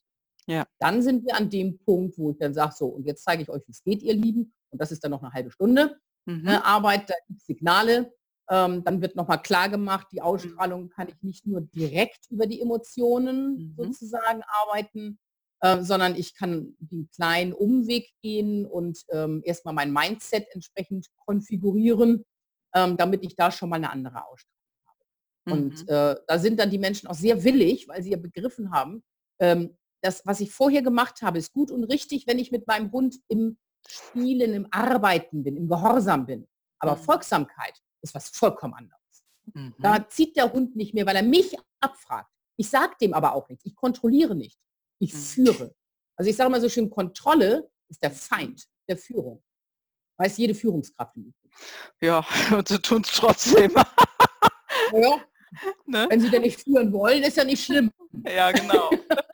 [0.46, 0.66] ja.
[0.78, 3.50] dann sind wir an dem Punkt, wo ich dann sage, so, und jetzt zeige ich
[3.50, 4.52] euch, wie es geht, ihr Lieben.
[4.70, 6.46] Und das ist dann noch eine halbe Stunde mhm.
[6.46, 8.12] äh, Arbeit, da gibt Signale.
[8.50, 10.22] Ähm, dann wird nochmal klar gemacht, die mhm.
[10.22, 13.74] Ausstrahlung kann ich nicht nur direkt über die Emotionen mhm.
[13.76, 15.20] sozusagen arbeiten,
[15.60, 22.24] äh, sondern ich kann den kleinen Umweg gehen und ähm, erstmal mein Mindset entsprechend konfigurieren,
[22.74, 24.98] ähm, damit ich da schon mal eine andere Ausstrahlung habe.
[25.46, 25.52] Mhm.
[25.52, 29.04] Und äh, da sind dann die Menschen auch sehr willig, weil sie ja begriffen haben,
[29.38, 32.90] ähm, das, was ich vorher gemacht habe, ist gut und richtig, wenn ich mit meinem
[32.90, 36.48] Hund im Spielen, im Arbeiten bin, im Gehorsam bin.
[36.80, 37.00] Aber mhm.
[37.00, 39.24] Folgsamkeit ist was vollkommen anderes.
[39.54, 39.74] Mhm.
[39.78, 42.30] Da zieht der Hund nicht mehr, weil er mich abfragt.
[42.56, 43.64] Ich sage dem aber auch nichts.
[43.64, 44.58] Ich kontrolliere nicht.
[44.98, 45.18] Ich mhm.
[45.18, 45.74] führe.
[46.16, 49.42] Also ich sage mal so schön, Kontrolle ist der Feind der Führung.
[50.18, 51.50] Weiß jede Führungskraft im Übrigen.
[52.00, 52.24] Ja,
[52.56, 53.74] und sie tun es trotzdem.
[54.92, 55.24] ja.
[55.84, 56.06] Ne?
[56.08, 57.90] Wenn sie denn nicht führen wollen, ist ja nicht schlimm.
[58.24, 58.88] Ja, genau.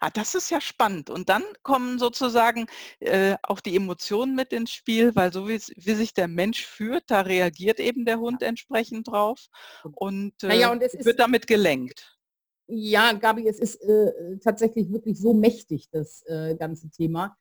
[0.00, 1.10] Ah, das ist ja spannend.
[1.10, 2.66] Und dann kommen sozusagen
[3.00, 7.04] äh, auch die Emotionen mit ins Spiel, weil so wie, wie, sich der Mensch führt,
[7.10, 9.48] da reagiert eben der Hund entsprechend drauf
[9.94, 12.18] und, äh, ja, und wird damit gelenkt.
[12.68, 17.36] Ja, Gabi, es ist äh, tatsächlich wirklich so mächtig, das äh, ganze Thema.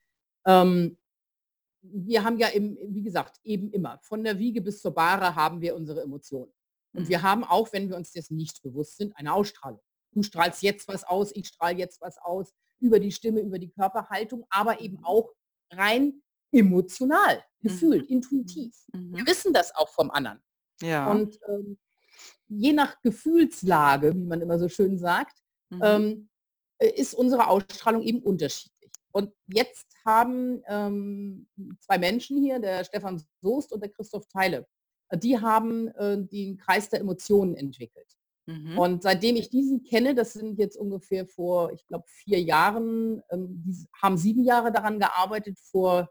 [0.45, 0.97] Ähm,
[1.81, 5.61] wir haben ja, im, wie gesagt, eben immer, von der Wiege bis zur Bahre haben
[5.61, 6.51] wir unsere Emotionen.
[6.93, 7.23] Und wir mhm.
[7.23, 9.81] haben auch, wenn wir uns dessen nicht bewusst sind, eine Ausstrahlung.
[10.11, 13.69] Du strahlst jetzt was aus, ich strahle jetzt was aus, über die Stimme, über die
[13.69, 15.31] Körperhaltung, aber eben auch
[15.71, 16.21] rein
[16.51, 18.17] emotional, gefühlt, mhm.
[18.17, 18.75] intuitiv.
[18.93, 19.15] Mhm.
[19.15, 20.41] Wir wissen das auch vom anderen.
[20.81, 21.09] Ja.
[21.09, 21.77] Und ähm,
[22.47, 25.37] je nach Gefühlslage, wie man immer so schön sagt,
[25.69, 25.81] mhm.
[25.83, 26.29] ähm,
[26.79, 28.91] äh, ist unsere Ausstrahlung eben unterschiedlich.
[29.11, 31.47] Und jetzt haben ähm,
[31.79, 34.67] zwei Menschen hier, der Stefan Soest und der Christoph Teile,
[35.13, 38.07] die haben äh, den Kreis der Emotionen entwickelt.
[38.47, 38.77] Mhm.
[38.77, 43.63] Und seitdem ich diesen kenne, das sind jetzt ungefähr vor, ich glaube, vier Jahren, ähm,
[43.65, 45.57] die haben sieben Jahre daran gearbeitet.
[45.59, 46.09] Vor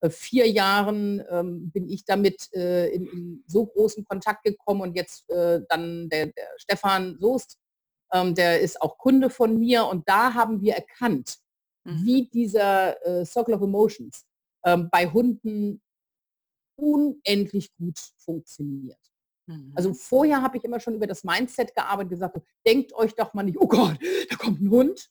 [0.00, 4.94] äh, vier Jahren ähm, bin ich damit äh, in, in, so großen Kontakt gekommen und
[4.96, 7.58] jetzt äh, dann der, der, Stefan Soest,
[8.12, 11.38] ähm, der ist auch Kunde von mir und da haben wir erkannt,
[11.84, 12.06] mhm.
[12.06, 14.24] wie dieser äh, Circle of Emotions
[14.64, 15.82] ähm, bei Hunden
[16.76, 18.98] unendlich gut funktioniert.
[19.74, 19.94] Also mhm.
[19.94, 23.58] vorher habe ich immer schon über das Mindset gearbeitet, gesagt, denkt euch doch mal nicht,
[23.58, 25.10] oh Gott, da kommt ein Hund,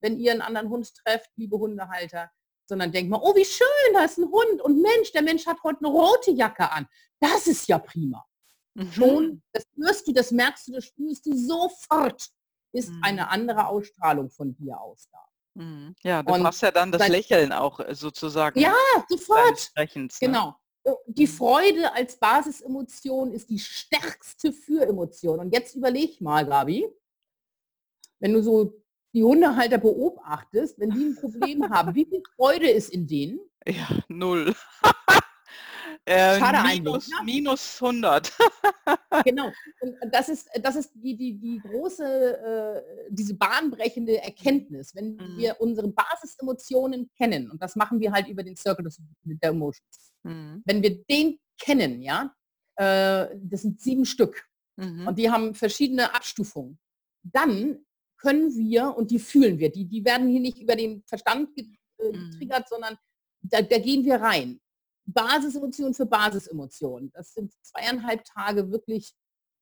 [0.00, 2.30] wenn ihr einen anderen Hund trefft, liebe Hundehalter,
[2.68, 5.62] sondern denkt mal, oh wie schön, da ist ein Hund und Mensch, der Mensch hat
[5.64, 6.86] heute eine rote Jacke an.
[7.20, 8.24] Das ist ja prima.
[8.74, 8.92] Mhm.
[8.92, 12.28] Schon, das hörst du, das merkst du, das spürst du sofort,
[12.72, 13.00] ist mhm.
[13.02, 15.18] eine andere Ausstrahlung von dir aus da.
[15.54, 15.94] Mhm.
[16.02, 18.58] Ja, du und machst ja dann das Lächeln auch äh, sozusagen.
[18.58, 18.74] Ja,
[19.08, 19.70] sofort.
[19.76, 20.08] Ne?
[20.20, 20.48] Genau.
[20.48, 20.61] Äh,
[21.06, 25.40] die Freude als Basisemotion ist die stärkste Füremotion.
[25.40, 26.86] Und jetzt überleg mal, Gabi,
[28.18, 28.82] wenn du so
[29.14, 33.40] die Hundehalter beobachtest, wenn die ein Problem haben, wie viel Freude ist in denen?
[33.66, 34.54] Ja, null.
[36.06, 36.40] äh,
[36.74, 37.16] minus, ne?
[37.24, 38.32] minus 100.
[39.24, 39.52] genau.
[39.80, 45.36] Und das ist, das ist die, die, die große, äh, diese bahnbrechende Erkenntnis, wenn mhm.
[45.36, 48.88] wir unsere Basisemotionen kennen, und das machen wir halt über den Circle
[49.24, 50.12] der Emotions.
[50.24, 50.62] Mhm.
[50.64, 52.34] Wenn wir den kennen, ja,
[52.76, 55.06] äh, das sind sieben Stück mhm.
[55.06, 56.78] und die haben verschiedene Abstufungen,
[57.22, 57.84] dann
[58.16, 61.62] können wir, und die fühlen wir, die, die werden hier nicht über den Verstand äh,
[61.98, 62.30] mhm.
[62.30, 62.96] getriggert, sondern
[63.42, 64.60] da, da gehen wir rein.
[65.06, 67.10] Basisemotion für Basisemotion.
[67.12, 69.14] Das sind zweieinhalb Tage wirklich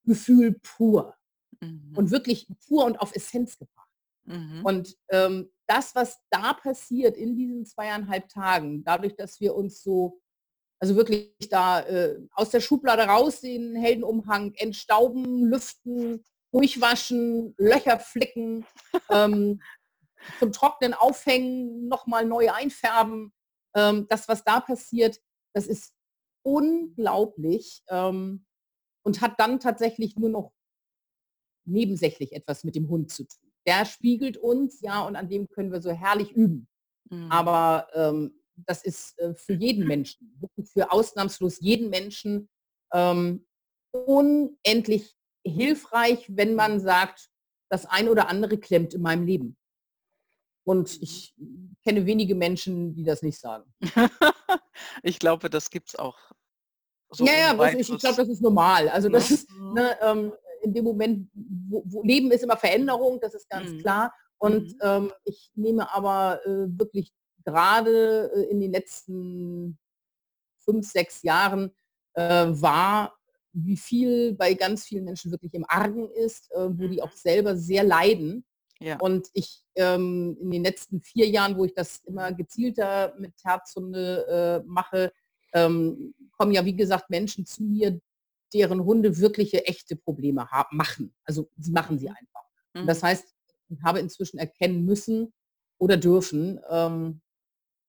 [0.04, 1.16] Gefühl pur
[1.60, 1.92] mhm.
[1.96, 3.88] und wirklich pur und auf Essenz gebracht.
[4.24, 4.64] Mhm.
[4.64, 10.20] Und ähm, das, was da passiert in diesen zweieinhalb Tagen, dadurch, dass wir uns so
[10.80, 18.66] also wirklich da äh, aus der Schublade raus den Heldenumhang entstauben, lüften, durchwaschen, Löcher flicken,
[19.10, 19.60] ähm,
[20.38, 23.32] zum Trocknen aufhängen, nochmal neu einfärben.
[23.74, 25.20] Ähm, das, was da passiert,
[25.54, 25.92] das ist
[26.42, 28.46] unglaublich ähm,
[29.04, 30.52] und hat dann tatsächlich nur noch
[31.64, 33.52] nebensächlich etwas mit dem Hund zu tun.
[33.66, 36.68] Der spiegelt uns, ja, und an dem können wir so herrlich üben.
[37.10, 37.30] Mhm.
[37.30, 42.48] Aber ähm, das ist äh, für jeden Menschen, wirklich für ausnahmslos jeden Menschen
[42.92, 43.46] ähm,
[43.92, 47.28] unendlich hilfreich, wenn man sagt,
[47.70, 49.56] das ein oder andere klemmt in meinem Leben.
[50.64, 51.34] Und ich
[51.84, 53.72] kenne wenige Menschen, die das nicht sagen.
[55.02, 56.18] ich glaube, das gibt es auch
[57.10, 58.88] so Ja, ja, das ich glaube, das ist normal.
[58.88, 59.18] Also, ne?
[59.18, 59.74] das ist, Mhm.
[59.74, 60.32] ne, ähm,
[60.62, 63.78] in dem Moment, wo wo Leben ist immer Veränderung, das ist ganz Mhm.
[63.80, 64.14] klar.
[64.38, 64.78] Und, Mhm.
[64.82, 67.12] ähm, ich nehme aber, äh, wirklich
[67.44, 69.78] grade, äh, in den letzten
[70.64, 71.74] 5, 6 Jahren,
[72.14, 73.16] äh, wahr,
[73.52, 77.16] wie viel bei ganz vielen Menschen wirklich im Argen ist, äh, wo die auch Mhm.
[77.16, 78.44] selber sehr leiden.
[78.82, 78.96] Ja.
[78.98, 84.62] Und ich, ähm in den letzten 4 Jahren, wo ich das immer gezielter mit Herzhunde,
[84.64, 85.12] äh, mache,
[85.52, 88.00] ähm, kommen ja, wie gesagt, Menschen zu mir,
[88.54, 91.14] deren Hunde wirkliche, echte Probleme ha machen.
[91.24, 92.14] Also, sie machen sie Mhm.
[92.16, 92.44] einfach.
[92.74, 92.86] Mhm.
[92.86, 93.24] das heißt,
[93.68, 95.32] ich habe inzwischen erkennen müssen
[95.78, 97.20] oder dürfen, ähm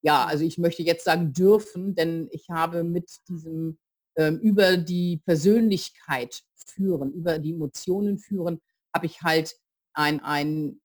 [0.04, 3.80] ja, also, ich möchte jetzt sagen dürfen, denn ich habe mit diesem,
[4.18, 8.62] ähm über die Persönlichkeit führen, über die Emotionen führen,
[8.96, 9.56] habe ich halt
[9.94, 10.82] ein ein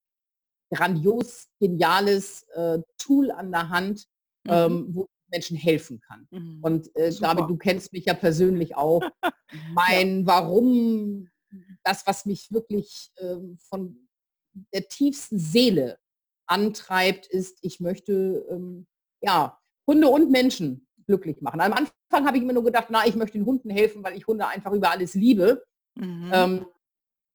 [0.72, 4.06] grandios geniales, äh, Tool an der Hand,
[4.44, 4.52] Mhm.
[4.52, 6.28] ähm, wo Menschen helfen kann.
[6.30, 6.58] Mhm.
[6.62, 7.46] Und, äh, Super.
[7.48, 9.02] du kennst mich ja persönlich auch.
[9.52, 9.60] Ja.
[9.74, 11.28] Mein Warum,
[11.84, 14.08] das, was mich wirklich, ähm, von
[14.74, 15.98] der tiefsten Seele
[16.48, 18.86] antreibt, ist, ich möchte, ähm,
[19.22, 21.60] ja, Hunde und Menschen glücklich machen.
[21.60, 24.26] Am Anfang habe ich immer nur gedacht: „Na, ich möchte den Hunden helfen, weil ich
[24.26, 25.64] Hunde einfach über alles liebe.“
[25.96, 26.30] Mhm.
[26.32, 26.66] Ähm,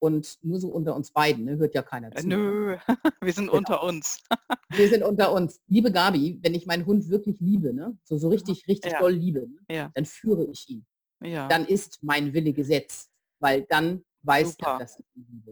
[0.01, 2.77] und nur so unter uns beiden, ne, hört ja keiner Äh, zu, nö,
[3.21, 3.57] wir sind Genau.
[3.57, 4.23] unter uns.
[4.73, 5.59] Wir sind unter uns.
[5.67, 8.99] Liebe Gabi, wenn ich meinen Hund wirklich liebe, ne, so so richtig, richtig Ja.
[9.01, 9.91] doll liebe, ne, Ja.
[9.93, 10.85] dann führe ich ihn.
[11.21, 11.47] Ja.
[11.49, 13.09] Dann ist mein Wille Gesetz,
[13.39, 14.77] weil dann weiß er, Super.
[14.79, 15.51] dass ich ihn liebe.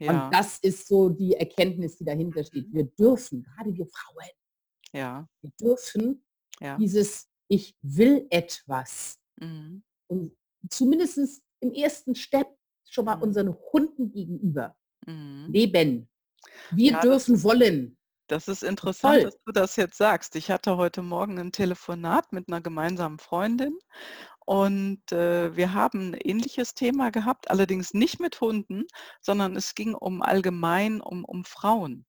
[0.00, 0.30] Und Ja.
[0.30, 2.72] das ist so die Erkenntnis, die dahinter steht.
[2.72, 4.30] Wir dürfen, grade wir Frauen
[4.92, 5.28] Ja.
[5.42, 6.24] wir dürfen
[6.78, 9.82] dieses „Ich will etwas“ Mhm.
[10.08, 10.32] und
[10.70, 12.14] zumindestens im 1.
[12.16, 12.48] Step
[12.90, 13.22] schon mal Mhm.
[13.22, 15.54] unseren Hunden gegenüber Mhm.
[15.54, 16.08] leben.
[16.70, 17.96] Wir Ja, das dürfen wollen.
[18.28, 19.24] das ist interessant, Toll.
[19.24, 20.36] dass du das jetzt sagst.
[20.36, 23.78] Ich hatte heute Morgen 'n Telefonat mit 'ner gemeinsamen Freundin
[24.46, 28.84] und, äh, wir haben 'n ähnliches Thema gehabt, allerdings nicht mit Hunden,
[29.22, 32.06] sondern es ging um allgemein um um Frauen.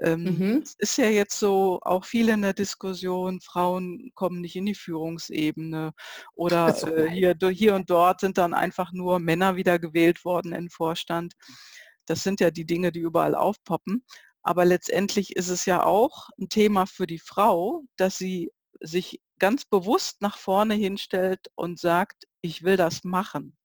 [0.00, 0.62] Ähm, Mhm.
[0.62, 4.74] es ist ja jetzt so auch viel in der Diskussion, Frauen kommen nicht in die
[4.74, 5.92] Führungsebene
[6.34, 10.70] oder, doch äh, hier hier und dort sind dann einfach nur Männer wiedergewählt worden in
[10.70, 11.34] Vorstand.
[12.06, 14.04] Das sind ja die Dinge, die überall aufpoppen.
[14.42, 19.64] Aber letztendlich ist es ja auch 'n Thema für die Frau, dass sie sich ganz
[19.66, 23.56] bewusst nach vorne hinstellt und sagt: „Ich will das machen.“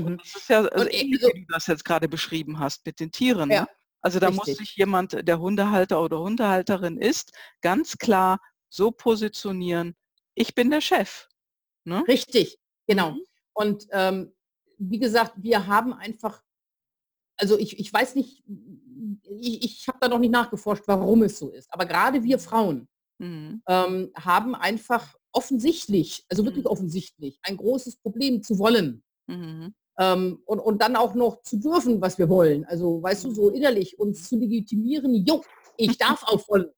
[0.00, 0.20] Und Mhm.
[0.20, 2.86] das ist ja also Und, äh, ähnlich, also wie du das jetzt grade beschrieben hast
[2.86, 3.66] mit den Tieren, ne?
[4.04, 4.56] Also, da muss richtig.
[4.56, 9.94] sich jemand, der Hundehalter oder Hundehalterin ist, ganz klar so positionieren:
[10.34, 11.28] „Ich bin der Chef“,
[11.84, 12.06] ne?
[12.08, 13.16] Richtig, genau.
[13.16, 13.24] Mhm.
[13.54, 14.32] Und, ähm,
[14.78, 16.42] wie gesagt, wir haben einfach
[17.38, 21.50] also, ich ich weiß nicht, i ich habe da noch nicht nachgeforscht, warum es so
[21.50, 21.72] ist.
[21.72, 22.38] Aber grade wir.
[22.38, 22.88] Frauen,
[23.20, 23.62] Mhm.
[23.68, 26.68] ähm, haben einfach offensichtlich, also wirklich Mhm.
[26.68, 29.02] offensichtlich, ein großes Problem zu wollen.
[29.28, 29.72] Mhm.
[30.02, 32.64] Ähm, und und dann auch noch zu dürfen, was wir wollen.
[32.66, 35.42] Also, weißt du, so innerlich uns zu legitimieren: „Jo,
[35.76, 36.70] ich darf auch wollen.“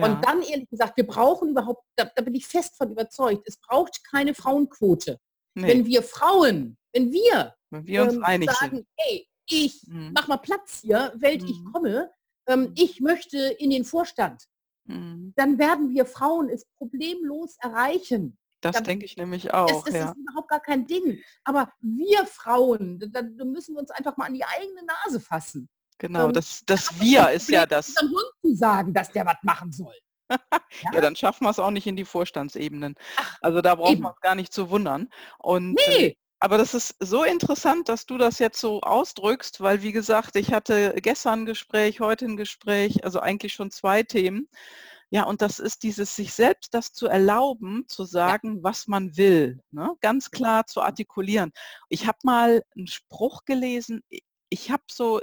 [0.00, 0.20] Ja.
[0.24, 4.02] dann ehrlich gesagt, wir brauchen überhaupt da da bin ich fest von überzeugt, es braucht
[4.10, 5.18] keine Frauenquote.
[5.56, 5.68] Ne.
[5.68, 8.72] Wenn wir Frauen wenn wir, Wenn wir uns ähm, einig sind.
[8.72, 10.12] sagen: „Ey, ich Mhm.
[10.14, 11.72] mache mal Platz hier, Welt, ich Mhm.
[11.72, 12.10] komme,
[12.48, 14.44] ähm, ich möchte in den Vorstand“,
[14.86, 15.32] Mhm.
[15.36, 18.38] dann werden wir Frauen es problemlos erreichen.
[18.64, 20.14] Das Dann denke ich nämlich es auch, es ist ja.
[20.16, 21.22] überhaupt gar kein Ding.
[21.44, 25.68] Aber wir Frauen, da da müssen wir uns einfach mal an die eigene Nase fassen.
[26.00, 29.26] Genau, Ähm, das wir das „Wir“ ist ja das unserem Hund zu sagen, dass der
[29.26, 29.94] was machen soll.
[30.92, 31.02] Ja, Ja?
[31.02, 32.94] dann schaffen wir's auch nicht in die Vorstandsebenen.
[33.16, 34.10] Ach, Also, da brauchen wir eben.
[34.10, 35.08] uns gar nicht zu wundern.
[35.38, 36.14] Und, äh Ne.
[36.40, 40.52] aber das ist so interessant, dass du das jetzt so ausdrückst, weil wie gesagt, ich
[40.52, 44.48] hatte gestern 'n Gespräch, heute 'n Gespräch, also eigentlich schon 2 Themen.
[45.14, 49.60] Ja, und das ist dieses sich selbst das zu erlauben, zu sagen, was man will,
[49.70, 49.94] ne?
[50.00, 51.52] Ganz klar zu artikulieren.
[51.88, 54.02] Ich habe mal 'n Spruch gelesen,
[54.50, 55.20] ich habe so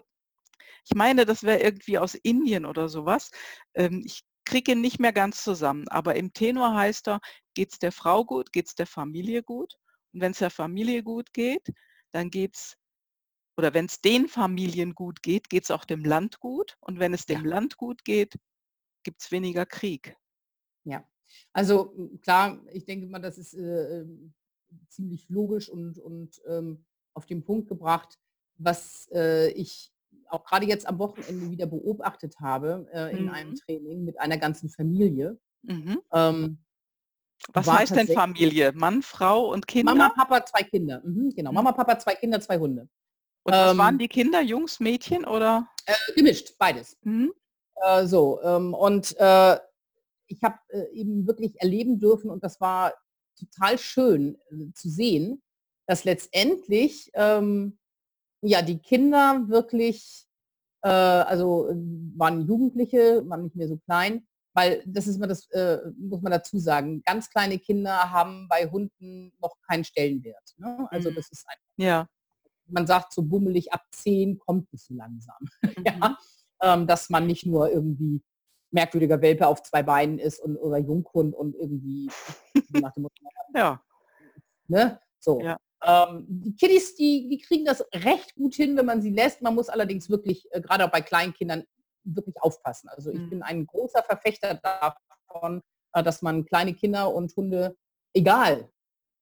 [0.85, 3.31] ich meine, das wäre irgendwie aus Indien oder so was.
[3.75, 7.21] Ähm, ich kriege ihn nicht mehr ganz zusammen, aber im Tenor heißt er:
[7.55, 9.75] „Geht's der Frau gut, geht's der Familie gut.
[10.13, 11.69] Und wenn's der Familie gut geht,
[12.13, 12.77] dann geht's
[13.57, 16.77] oder wenn's den Familien gut geht, geht's auch dem Land gut.
[16.81, 17.49] Und wenn es dem Ja.
[17.51, 18.35] Land gut geht,
[19.03, 20.15] gibt's weniger Krieg.“
[20.83, 21.03] Ja.
[21.53, 24.33] Also, klar, ich denke mal, das ist, äh, ähm,
[24.89, 28.17] ziemlich logisch und und, ähm, auf den Punkt gebracht.
[28.57, 29.91] Was, äh, ich
[30.29, 33.55] auch grade jetzt am Wochenende wieder beobachtet habe, äh, in einem Mhm.
[33.55, 36.01] Training mit einer ganzen Familie, Mhm.
[36.13, 36.57] ähm,
[37.53, 38.71] Was heißt denn Familie?
[38.73, 40.13] Mann, Frau und Mama, Kinder?
[40.15, 41.01] Papa, 2 Kinder.
[41.03, 41.51] Mhm, genau.
[41.51, 41.55] Mhm.
[41.55, 42.87] Mama, Papa, 2 Kinder, 2 Hunde.
[43.43, 45.67] Und was waren Ähm die Kinder, Jungs, Mädchen oder?
[45.85, 46.97] Äh, gemischt, beides.
[47.03, 47.33] Mhm.
[47.75, 49.59] Äh, so, ähm, und, äh,
[50.27, 52.93] ich habe, äh, eben wirklich erleben dürfen und das war
[53.37, 55.41] total schön äh, zu sehen,
[55.87, 57.77] dass letztendlich ähm,
[58.41, 60.25] ja die Kinder wirklich,
[60.83, 61.69] äh, also
[62.15, 66.31] waren Jugendliche, waren nicht mehr so klein, weil das ist mal das, äh, muss man
[66.31, 70.53] dazu sagen, ganz kleine Kinder haben bei Hunden noch keinen Stellenwert.
[70.57, 70.87] Ne?
[70.91, 71.15] Also Mhm.
[71.15, 72.07] das ist ein, Ja.
[72.67, 75.37] man sagt so bummelig ab 10 kommt es so langsam.
[75.77, 75.83] Mhm.
[75.85, 76.17] ja?
[76.61, 78.21] Ähm, dass man nicht nur irgendwie
[78.71, 82.09] merkwürdiger Welpe auf zwei Beinen ist und oder Junghund und irgendwie
[82.69, 83.07] nach dem
[83.55, 83.83] Ja.
[84.67, 84.99] ne?
[85.19, 85.41] So.
[85.41, 85.57] Ja.
[85.83, 89.41] Ähm, die Kiddies, die, die kriegen das recht gut hin, wenn man sie lässt.
[89.41, 91.63] Man muss allerdings wirklich, äh, gerade auch bei kleinen Kindern,
[92.03, 92.89] wirklich aufpassen.
[92.89, 93.29] Also ich Mhm.
[93.29, 95.61] bin ein großer Verfechter davon,
[95.93, 97.75] äh, dass man kleine Kinder und Hunde,
[98.13, 98.69] egal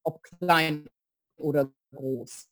[0.03, 0.87] ob klein
[1.37, 2.49] oder groß,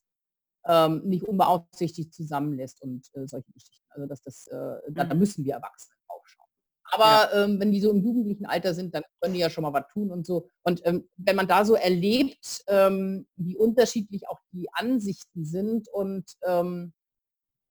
[0.67, 3.86] ähm, nicht unbeaufsichtigt zusammenlässt und äh, solche Geschichten.
[3.89, 4.56] Also dass das, äh,
[4.91, 5.19] da, da Mhm.
[5.19, 6.47] müssen wir Erwachsene draufschauen.
[6.91, 9.73] Aber ähm, wenn die so im jugendlichen Alter sind, dann können die ja schon mal
[9.73, 10.47] was tun und so.
[10.63, 16.38] Und ähm, wenn man da so erlebt, ähm, wie unterschiedlich auch die Ansichten sind und
[16.45, 16.93] ähm,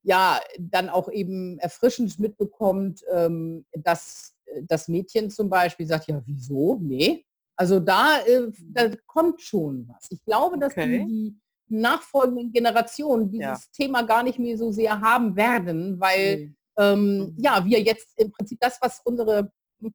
[0.02, 6.22] ja, dann auch eben erfrischend mitbekommt, ähm, dass äh, das Mädchen zum Beispiel sagt, ja,
[6.26, 6.78] wieso?
[6.80, 7.24] Nee.
[7.56, 10.06] Also da, äh, da kommt schon was.
[10.10, 11.06] Ich glaube, dass die, Okay.
[11.06, 13.72] die nachfolgenden Generationen dieses Ja.
[13.72, 16.56] Thema gar nicht mehr so sehr haben werden, weil Mhm.
[16.78, 17.34] ähm, Mhm.
[17.38, 19.50] ja, wir jetzt im Prinzip das, was unsere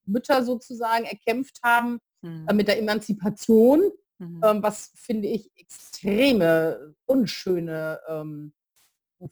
[0.05, 2.55] Mütter sozusagen erkämpft haben äh, Mhm.
[2.55, 3.81] mit der Emanzipation,
[4.19, 4.41] Mhm.
[4.43, 8.53] ähm, was finde ich extreme, unschöne ähm,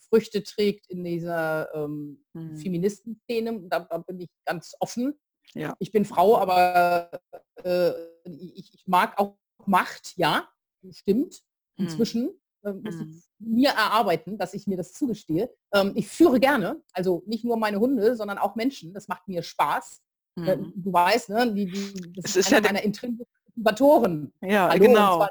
[0.09, 2.57] Früchte trägt in dieser ähm, Mhm.
[2.57, 3.61] Feministenszene.
[3.69, 5.19] Da, da bin ich ganz offen.
[5.55, 5.75] Ja.
[5.79, 7.09] Ich bin Frau, aber
[7.63, 7.91] äh,
[8.53, 10.47] ich, ich mag auch Macht, ja,
[10.91, 11.41] stimmt.
[11.79, 11.85] Mhm.
[11.85, 12.29] Inzwischen
[12.63, 13.09] äh, muss Mhm.
[13.09, 15.49] ich mir erarbeiten, dass ich mir das zugestehe.
[15.73, 18.93] Ähm, ich führe gerne, also nicht nur meine Hunde, sondern auch Menschen.
[18.93, 20.01] Das macht mir Spaß.
[20.45, 20.73] Äh, Mhm.
[20.75, 24.33] Du weißt, ne, die, die, das Es ist, ist einer ja meiner intrinsischen Motivatoren.
[24.41, 25.27] Ja, Hallo, genau.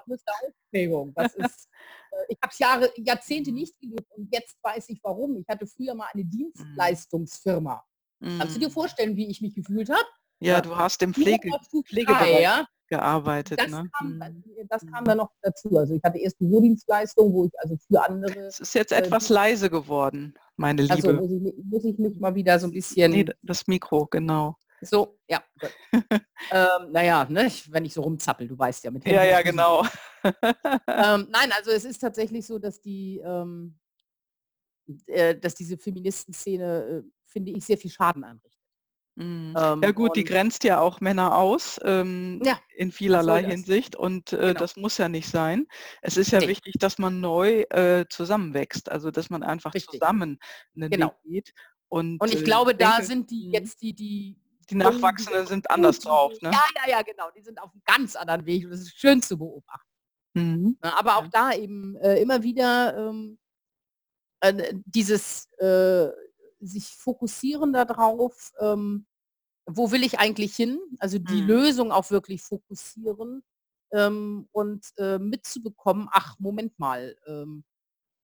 [1.14, 1.68] Das ist,
[2.12, 5.37] äh, ich habe Jahre, Jahrzehnte nicht gelebt und jetzt weiß ich warum.
[5.37, 7.84] Ich hatte früher mal eine Dienstleistungsfirma.
[8.38, 8.72] Kannst du dir Mhm.
[8.72, 10.06] vorstellen, wie ich mich gefühlt habe?
[10.40, 10.61] Ja, Ja.
[10.61, 11.51] du hast im Pflege
[11.87, 12.66] Pflegebereich ja?
[12.88, 13.90] gearbeitet, Das, ne?
[13.98, 14.18] kam, Mhm.
[14.20, 15.09] dann- das kam Mhm.
[15.09, 15.77] dann noch dazu.
[15.77, 19.29] Also ich hatte erst Bürodienstleistung, wo ich also für andere, Es ist jetzt äh, etwas
[19.29, 21.14] leise geworden, meine also Liebe.
[21.20, 24.57] muss ich, muss ich mich mal wieder so ein bisschen, Ne, das Mikro, genau.
[24.81, 25.42] so, ja,
[26.51, 29.85] ähm, naja, ne, ich, wenn ich so rumzappel, du weißt ja, mit Ja, ja, genau.
[30.24, 33.77] ähm, nein, also es ist tatsächlich so, dass die, ähm,
[35.07, 38.58] äh, dass diese Feministenszene, äh, finde ich, sehr viel Schaden anrichtet.
[39.18, 39.59] Mhm.
[39.83, 43.42] Ja Ähm, gut, die grenzt ja auch Männer aus, ähm, ja, in vielerlei?
[43.42, 44.54] Hinsicht und, äh, Genau.
[44.54, 45.66] das muss ja nicht sein.
[46.02, 50.02] Es ist ja Nee, wichtig, dass man neu, äh, zusammenwächst, also dass man einfach richtig.
[50.04, 50.38] zusammen
[50.74, 51.18] 'nen Weg Genau.
[51.24, 51.52] geht
[51.88, 53.52] und, Und ich äh, glaube, ich da denke sind die mhm.
[53.52, 54.37] jetzt die die
[54.70, 56.61] Die Nachwachsenden sind anders drauf, ne?
[56.76, 57.31] Ja, ja, ja, genau.
[57.31, 59.88] Die sind auf 'nem ganz anderen Weg und das ist schön zu beobachten.
[60.35, 60.78] Mhm.
[60.83, 61.33] Ne, aber auch Ja.
[61.33, 63.38] da eben, äh, immer wieder, ähm,
[64.42, 66.09] äh, dieses, äh,
[66.61, 69.07] sich fokussieren da drauf, ähm,
[69.68, 70.81] wo will ich eigentlich hin?
[71.00, 71.42] Also die Mhm.
[71.42, 73.44] Lösung auch wirklich fokussieren,
[73.92, 77.64] ähm, und, äh, mitzubekommen, ach, Moment mal, ähm,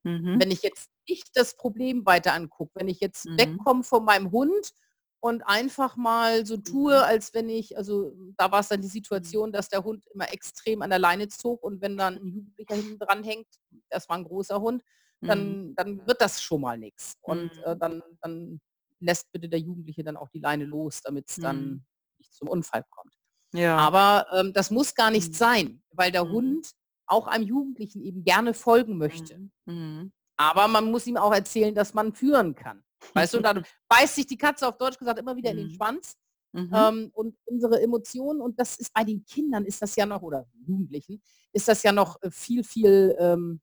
[0.04, 0.40] Mhm.
[0.40, 3.64] wenn ich jetzt nicht das Problem weiter angucke, wenn ich jetzt Mhm.
[3.76, 4.72] wegkomme von meinem Hund
[5.20, 7.04] und einfach mal so tue, Mhm.
[7.04, 9.34] als wenn ich also da war's dann die Mhm.
[9.40, 12.76] Situation, dass der Hund immer extrem an der Leine zog und wenn dann 'n Jugendlicher
[12.76, 13.48] hinten dran hängt,
[13.90, 14.82] das war 'n großer Hund,
[15.22, 15.56] Mhm.
[15.66, 17.14] dann dann wird das schon mal nix.
[17.22, 18.60] Und, äh, dann dann
[19.04, 21.42] lässt bitte der Jugendliche dann auch die Leine los, damit's Mhm.
[21.42, 21.86] dann
[22.18, 23.12] nicht zum Unfall kommt.
[23.52, 23.76] Ja.
[23.76, 25.34] Aber, ähm, das muss gar nicht Mhm.
[25.34, 26.30] sein, weil der Mhm.
[26.32, 26.70] Hund
[27.06, 29.38] auch einem Jugendlichen eben gerne folgen möchte.
[29.38, 29.50] Mhm.
[29.66, 30.12] Mhm.
[30.36, 32.82] Aber man muss ihm auch erzählen, dass man führen kann.
[33.12, 35.70] Weißt du, dann beißt sich die Katze auf Deutsch gesagt immer wieder in den.
[35.70, 36.16] Schwanz.
[36.56, 40.46] Ähm, und unsere Emotionen, und das ist bei den Kindern ist das ja noch oder
[40.64, 41.20] Jugendlichen,
[41.52, 43.60] ist das ja noch, äh, viel, viel, ähm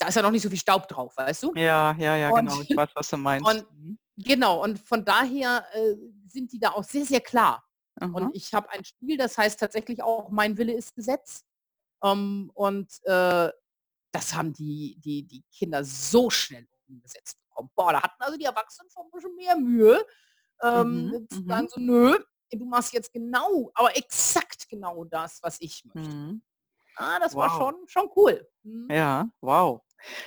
[0.00, 1.52] da ist ja noch nicht so viel Staub drauf, weißt du?
[1.54, 2.60] Ja, ja, ja, Und genau.
[2.62, 3.46] Ich weiß, was du meinst.
[3.48, 3.96] und.
[4.16, 5.96] Genau, und von daher, äh,
[6.28, 7.64] sind die da auch sehr, sehr klar.
[8.00, 8.12] Aha.
[8.12, 11.44] Und ich habe ein Spiel, das heißt tatsächlich auch „Mein Wille ist Gesetz“.
[12.04, 13.50] Ähm, und, äh,
[14.12, 17.70] das haben die die die Kinder so schnell umgesetzt bekommen.
[17.76, 20.04] Boah, da hatten also die Erwachsenen schon bisschen mehr Mühe,
[20.62, 21.26] ähm, Mhm.
[21.30, 21.48] zu Mhm.
[21.48, 22.18] sagen so: „Nö,
[22.52, 26.42] du machst jetzt genau, aber exakt genau das, was ich möchte.“ Mhm.
[26.96, 27.50] Ah, das war Wow.
[27.50, 28.48] schon schon cool.
[28.64, 28.90] Mhm.
[28.90, 29.82] Ja, wow.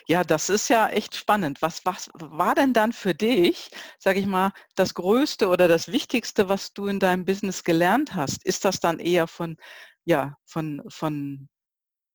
[0.08, 1.62] Ja, das ist ja echt spannend.
[1.62, 3.70] Was was war denn dann für dich,
[4.00, 8.44] sage ich mal, das Größte oder das Wichtigste, was du in deinem Business gelernt hast?
[8.46, 9.58] Ist das dann eher von
[10.06, 11.50] ja, von von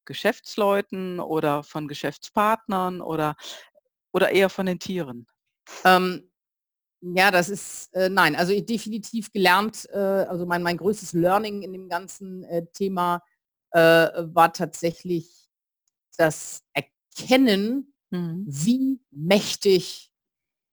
[0.06, 3.36] Geschäftsleuten oder von Geschäftspartnern oder
[4.12, 5.26] oder eher von den Tieren?
[5.84, 6.30] Ähm,
[7.02, 11.72] ja, das ist äh, nein, also definitiv gelernt, äh also mein mein größtes Learning in
[11.72, 13.22] dem ganzen, äh, Thema
[13.72, 15.50] äh, war tatsächlich
[16.18, 16.89] das Erkennen,
[18.12, 18.44] Mhm.
[18.48, 20.10] wie mächtig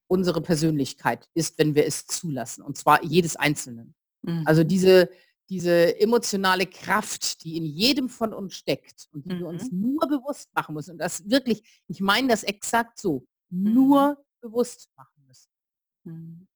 [0.10, 3.94] unsere Persönlichkeit ist, wenn wir es zulassen, und zwar jedes Einzelnen.
[4.46, 4.68] Also Mhm.
[4.68, 5.10] diese
[5.50, 9.80] diese emotionale Kraft, die in jedem von uns steckt und die wir uns Mhm.
[9.80, 13.74] nur bewusst machen müssen und das wirklich ich meine das exakt so, Mhm.
[13.74, 15.50] nur bewusst machen müssen.
[16.04, 16.48] Mhm.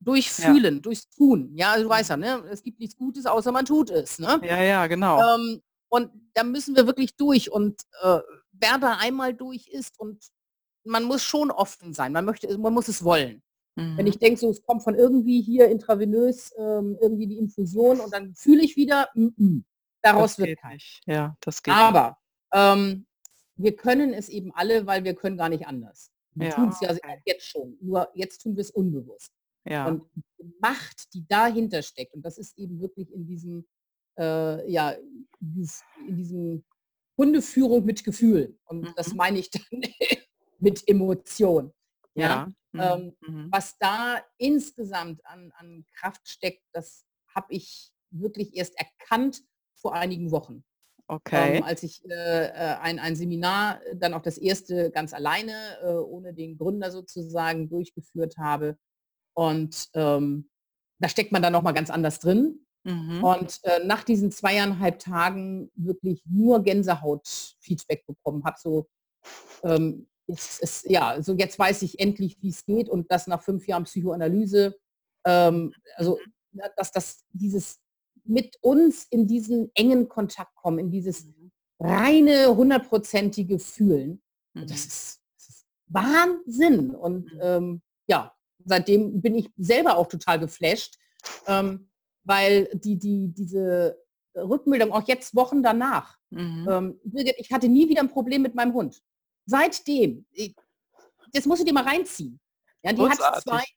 [0.00, 0.52] Durch Ja.
[0.52, 1.52] Fühlen, durchs Tun.
[1.54, 2.22] Ja, du weißt ja, Mhm.
[2.22, 4.40] ne, es gibt nichts Gutes, außer man tut es, ne?
[4.42, 5.20] Ja, ja, genau.
[5.36, 8.18] Ähm, und da müssen wir wirklich durch und, äh,
[8.62, 10.24] wer da einmal durch ist und
[10.84, 12.12] man muss schon offen sein.
[12.12, 13.42] Man möchte man muss es wollen.
[13.74, 14.20] Wenn ich Mhm.
[14.20, 18.62] denke, so es kommt von irgendwie hier intravenös, ähm, irgendwie die Infusion und dann fühle
[18.62, 19.62] ich wieder, mm-mm,
[20.02, 21.00] Das daraus wird nicht.
[21.06, 21.72] Ja, das geht.
[21.74, 22.18] Aber,
[22.52, 23.06] ähm,
[23.56, 26.10] wir können es eben alle, weil wir können gar nicht anders.
[26.34, 27.22] Wir Ja, tun's ja auch okay.
[27.24, 29.32] jetzt schon, nur jetzt tun wir es unbewusst.
[29.64, 29.86] Ja.
[29.86, 30.02] Und
[30.38, 33.66] die Macht, die dahinter steckt, und das ist eben wirklich in diesem,
[34.18, 34.90] äh, ja,
[35.40, 36.62] in diesem
[37.18, 38.58] Hundeführung mit Gefühl.
[38.64, 39.16] Und das Mhm.
[39.16, 39.62] meine ich dann
[40.58, 41.72] mit Emotion,
[42.14, 42.46] ja?
[42.74, 42.96] Ja.
[42.96, 43.34] Ähm, Mhm.
[43.34, 43.48] Mhm.
[43.52, 47.04] was da insgesamt an an Kraft steckt, das
[47.34, 49.42] habe ich wirklich erst erkannt
[49.74, 50.64] vor einigen Wochen.
[51.34, 51.62] Ähm, Okay.
[51.62, 55.86] als ich, äh, äh, ein ein Seminar, äh, dann auch das erste ganz alleine, äh,
[55.94, 58.78] ohne den Gründer sozusagen durchgeführt habe.
[59.34, 60.50] Und, ähm,
[61.00, 62.66] da steckt man dann noch mal ganz anders drin.
[62.86, 63.22] Mhm.
[63.24, 68.88] Und, äh, nach diesen 2 1/2 Tagen wirklich nur Gänsehaut-Feedback bekommen habe, so,
[69.64, 73.66] ähm, es es ja, so jetzt weiß ich endlich, wie's geht und das nach 5
[73.68, 74.76] Jahren Psychoanalyse.
[75.26, 76.32] Ähm, also, Mhm.
[76.60, 77.80] ja, dass das dieses
[78.24, 81.52] mit uns in diesen engen Kontakt kommen, in dieses Mhm.
[81.80, 84.22] reine, hundertprozentige Fühlen.
[84.54, 84.88] Das Mhm.
[84.88, 86.94] ist das ist Wahnsinn.
[86.96, 87.40] Und, Mhm.
[87.42, 90.98] ähm, ja, seitdem bin ich selber auch total geflasht,
[91.48, 91.88] ähm,
[92.24, 93.98] weil die die diese
[94.36, 96.66] Rückmeldung auch jetzt Wochen danach, Mhm.
[96.68, 97.00] ähm,
[97.38, 99.02] ich hatte nie wieder 'n Problem mit meinem Hund.
[99.46, 100.54] Seitdem, i
[101.34, 102.40] das musst du dir mal reinziehen.
[102.84, 103.74] Ja, die hat 2 Großartig.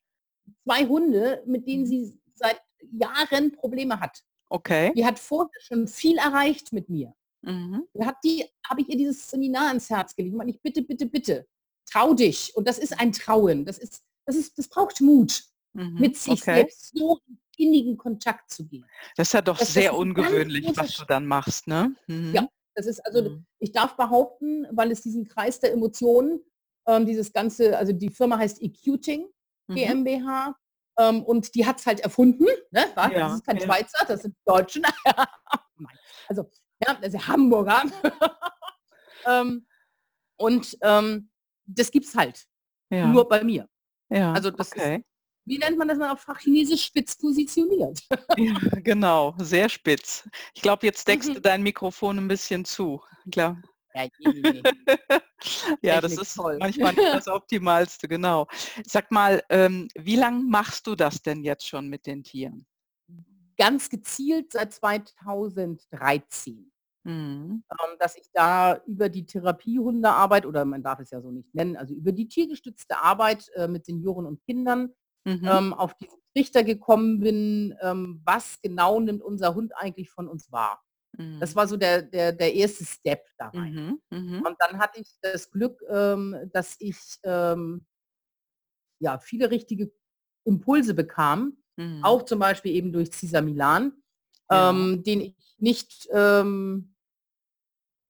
[0.66, 1.88] 2 Hunde, mit denen Mhm.
[1.88, 4.24] sie seit Jahren Probleme hat.
[4.52, 4.96] Okay.
[4.96, 7.14] Die hat vorher schon viel erreicht mit mir.
[7.44, 7.88] Mhm.
[7.96, 10.36] Da hat die habe ich ihr dieses Seminar ans Herz gelegt.
[10.38, 11.48] Meine ich: „Bitte, bitte, bitte,
[11.92, 13.66] trau dich.“ Und das ist ein Trauen.
[13.66, 15.44] Das ist das ist das braucht Mut,
[15.76, 15.96] Mhm.
[16.00, 16.56] mit sich Okay.
[16.56, 18.86] selbst so in innigen Kontakt zu gehen.
[19.16, 21.96] Das ist ja doch Das sehr ist ungewöhnlich, was du dann machst, ne?
[22.08, 22.48] Ja, Mhm.
[22.76, 23.46] das ist also Mhm.
[23.60, 26.42] ich darf behaupten, weil es diesen Kreis der Emotionen,
[26.88, 29.28] ähm, dieses ganze also die Firma heißt eQting
[29.68, 29.76] Mhm.
[29.76, 30.56] GmbH,
[30.98, 32.86] ähm, und die hat's halt erfunden, ne?
[32.96, 33.08] Wa?
[33.10, 33.64] Das Ja, ist kein ja.
[33.66, 34.82] Schweizer, das sind Deutsche.
[36.28, 36.50] Also,
[36.86, 37.84] ja, das sind Hamburger.
[39.28, 39.66] Ähm,
[40.38, 41.30] und, ähm,
[41.66, 42.46] das gibt's halt
[42.92, 43.12] Ja.
[43.12, 43.68] nur bei mir.
[44.10, 45.04] Ja, Also, das ist okay.
[45.46, 46.84] Wie nennt man das mal auf Fachchinesisch?
[46.86, 48.00] Spitz positioniert.
[48.38, 50.28] Ja, genau, sehr spitz.
[50.54, 51.42] Ich glaube, jetzt deckst du Mhm.
[51.42, 53.02] dein Mikrofon 'n bisschen zu.
[53.32, 53.62] Klar.
[53.94, 54.08] Ja.
[55.84, 56.58] Ja, das ist toll.
[56.60, 58.48] manchmal nicht das Optimalste, genau.
[58.86, 62.66] Sag mal, ähm, wie lang machst du das denn jetzt schon mit den Tieren?
[63.58, 66.72] Ganz gezielt seit 2013.
[67.04, 67.64] Mhm.
[67.72, 71.78] Ähm, dass ich da über die Therapiehundearbeit oder man darf es ja so nicht nennen,
[71.78, 74.94] also über die tiergestützte Arbeit, äh, mit Senioren und Kindern,
[75.26, 75.50] Mhm.
[75.50, 80.52] ähm, auf diesen Trichter gekommen bin, ähm, was genau nimmt unser Hund eigentlich von uns
[80.52, 80.84] wahr?
[81.40, 81.56] Das Mhm.
[81.56, 83.74] war so der der der erste Step da rein.
[83.74, 84.48] Mhm, mhm.
[84.48, 87.86] Und dann hatte ich das Glück, ähm, dass ich, ähm
[89.02, 89.92] ja, viele richtige
[90.46, 92.02] Impulse bekam, Mhm.
[92.02, 93.94] auch zum Beispiel eben durch Cesar Millan,
[94.50, 94.70] Ja.
[94.70, 96.96] ähm, den ich nicht, ähm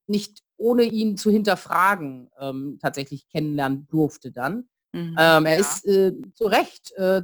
[0.10, 2.30] nicht ohne ihn zu hinterfragen,
[2.80, 4.70] tatsächlich kennenlernen durfte dann.
[4.96, 5.60] Mhm, Ähm, er ja.
[5.60, 7.22] ist, äh, zu Recht, äh,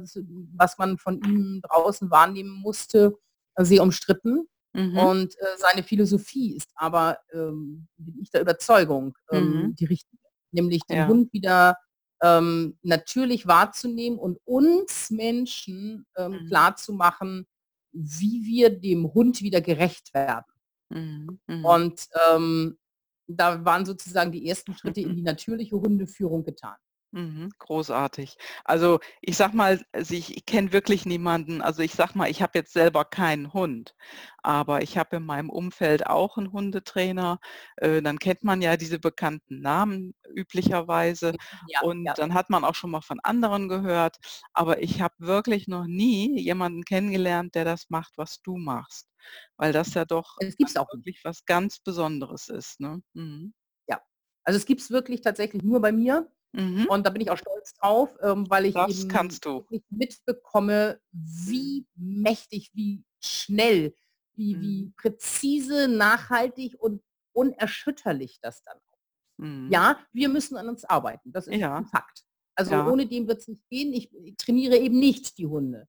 [0.54, 3.14] was man von ihm draußen wahrnehmen musste,
[3.56, 4.46] äh, sehr umstritten.
[4.74, 4.98] Mhm.
[4.98, 9.76] Und, äh, seine Philosophie ist aber, ähm, bin ich der Überzeugung, ähm, Mhm.
[9.76, 10.18] die richtige.
[10.52, 11.08] Nämlich den Ja.
[11.08, 11.76] Hund wieder,
[12.22, 16.46] ähm, natürlich wahrzunehmen und uns Menschen, ähm, Mhm.
[16.48, 17.46] klarzumachen,
[17.92, 20.44] wie wir dem Hund wieder gerecht werden.
[20.90, 21.64] Mhm, mhm.
[21.64, 22.78] Und, ähm,
[23.26, 26.76] da waren sozusagen die ersten Schritte in die natürliche Hundeführung getan.
[27.14, 28.38] Mhm, großartig.
[28.64, 32.58] Also, ich sage mal, also ich kenne wirklich niemanden also ich sage mal, ich habe
[32.58, 33.94] jetzt selber keinen Hund,
[34.42, 37.38] aber ich habe in meinem Umfeld auch 'n Hundetrainer.
[37.76, 41.34] Äh, dann kennt man ja diese bekannten Namen üblicherweise
[41.66, 42.16] Ja, und ja.
[42.16, 44.16] dann hat man auch schon mal von anderen gehört.
[44.54, 49.10] Aber ich habe wirklich noch nie jemanden kennengelernt, der das macht, was du machst,
[49.58, 53.02] weil das ja doch Das gibt's auch wirklich was ganz Besonderes ist, ne?
[53.12, 53.52] Mhm.
[53.88, 54.00] Ja.
[54.44, 56.86] Also, es gibt's wirklich tatsächlich nur bei mir Mhm.
[56.88, 59.66] und da bin ich auch stolz drauf, ähm, weil ich Das eben kannst du.
[59.68, 63.94] wirklich mitbekomme, wie mächtig, wie schnell,
[64.34, 64.92] wie, wie Mhm.
[64.96, 68.98] präzise, nachhaltig und unerschütterlich das dann auch
[69.38, 69.68] Mhm.
[69.72, 71.32] Ja, wir müssen an uns arbeiten.
[71.32, 71.78] Das ist Ja.
[71.78, 72.24] 'n Fakt.
[72.56, 72.84] Also, Ja.
[72.84, 73.92] ohne den wird's nicht gehen.
[73.94, 75.88] Ich ich trainiere eben nicht die Hunde.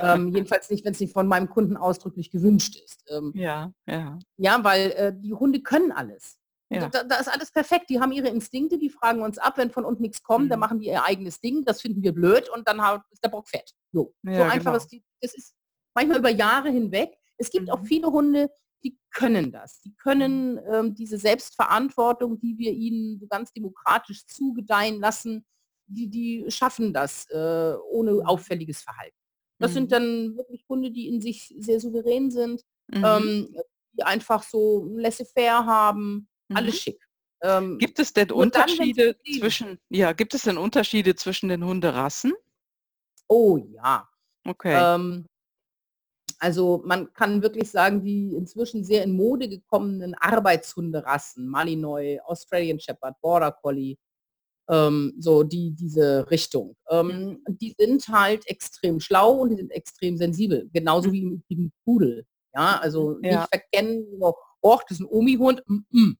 [0.00, 3.04] Ähm, jedenfalls nicht, wenn's nicht von meinem Kunden ausdrücklich gewünscht ist.
[3.10, 4.22] Ähm, Ja, ja.
[4.38, 6.37] ja, weil, äh, die Hunde können alles.
[6.70, 6.88] Da Ja.
[6.88, 7.88] da da ist alles perfekt.
[7.88, 10.60] Die haben ihre Instinkte, die fragen uns ab, wenn von unten nix kommt, dann Mhm.
[10.60, 11.64] machen die ihr eigenes Ding.
[11.64, 13.72] Das finden wir blöd und dann ha ist der Bock fett.
[13.92, 14.14] So.
[14.22, 14.76] So Ja, einfach genau.
[14.76, 15.54] ist die das ist
[15.94, 17.16] manchmal über Jahre hinweg.
[17.38, 17.86] Es gibt auch Mhm.
[17.86, 18.50] viele Hunde,
[18.84, 19.80] die können das.
[19.80, 25.46] Die können, ähm, diese Selbstverantwortung, die wir ihnen so ganz demokratisch zugedeihen lassen,
[25.86, 28.26] die die schaffen das, äh, ohne Mhm.
[28.26, 29.16] auffälliges Verhalten.
[29.58, 29.88] Das sind Mhm.
[29.88, 33.04] dann wirklich Hunde, die in sich sehr souverän sind, Mhm.
[33.04, 33.56] ähm,
[33.94, 36.80] die einfach so laissez-faire haben, alles Mhm.
[36.80, 37.00] schick.
[37.42, 41.64] Ähm, Gibt es denn dann, Unterschiede Problem zwischen ja, gibt es denn Unterschiede zwischen den
[41.64, 42.34] Hunderassen?
[43.30, 44.08] Oh ja.
[44.46, 44.88] Okay.
[44.96, 45.26] Ähm,
[46.40, 53.16] also, man kann wirklich sagen, die inzwischen sehr in Mode gekommenen Arbeitshunderassen, Malinois, Australian Shepherd,
[53.20, 53.96] Border Collie,
[54.70, 56.76] ähm, so die diese Richtung.
[57.02, 57.10] Mhm.
[57.10, 61.14] Ähm, die sind halt extrem schlau und die sind extrem sensibel, genauso Mhm.
[61.48, 62.26] wie im Pudel.
[62.54, 63.48] Ja, also nicht Ja.
[63.50, 66.16] verkennen, so: „Och, das ist 'n Omi-Hund“, mm, mm,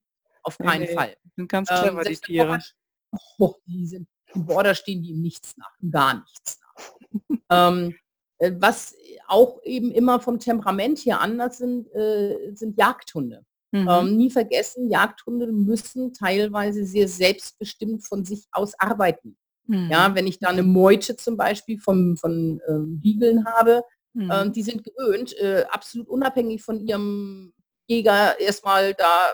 [0.49, 1.17] auf Ne, keinen ne, Fall.
[1.37, 2.59] sind ganz Ähm, clever, die der Border Tiere.
[3.39, 6.85] oh, die sind im Border stehen die ihm nichts nach, gar nichts nach.
[7.51, 7.95] Ähm,
[8.39, 8.95] äh, was
[9.27, 13.45] auch eben immer vom Temperament her anders sind, äh, sind Jagdhunde.
[13.73, 13.89] Mhm.
[13.89, 19.39] Ähm, nie vergessen, Jagdhunde müssen teilweise sehr selbstbestimmt von sich aus arbeiten.
[19.67, 20.15] Ja, Mhm.
[20.15, 23.83] wenn ich da 'ne Meute zum Beispiel vom von, ähm, Beaglen habe,
[24.15, 24.31] Mhm.
[24.31, 27.53] ähm, die sind gewöhnt, äh, absolut unabhängig von ihrem
[27.89, 29.33] Jäger erst mal da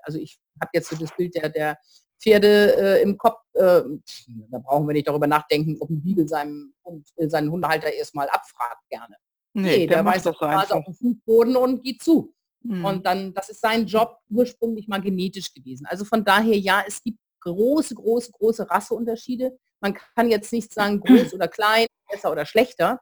[0.00, 1.78] also, ich habe jetzt so das Bild der der
[2.20, 4.02] Pferde, äh, im Kopf, ähm,
[4.50, 8.14] da brauchen wir nicht darüber nachdenken, ob 'n Beagle seinem Hund äh, seinen Hundehalter erst
[8.14, 9.16] mal abfragt gerne.
[9.54, 10.76] Ne, Ne, der der auf das Nase einfach.
[10.76, 12.32] auf'n Fußboden und geht zu.
[12.62, 12.84] Mhm.
[12.84, 15.86] Und dann das ist sein Job ursprünglich mal genetisch gewesen.
[15.86, 19.56] Also, von daher, ja, es gibt große, große, große Rasseunterschiede.
[19.80, 21.04] Man kann jetzt nicht sagen, groß
[21.34, 23.00] oder klein, besser oder schlechter.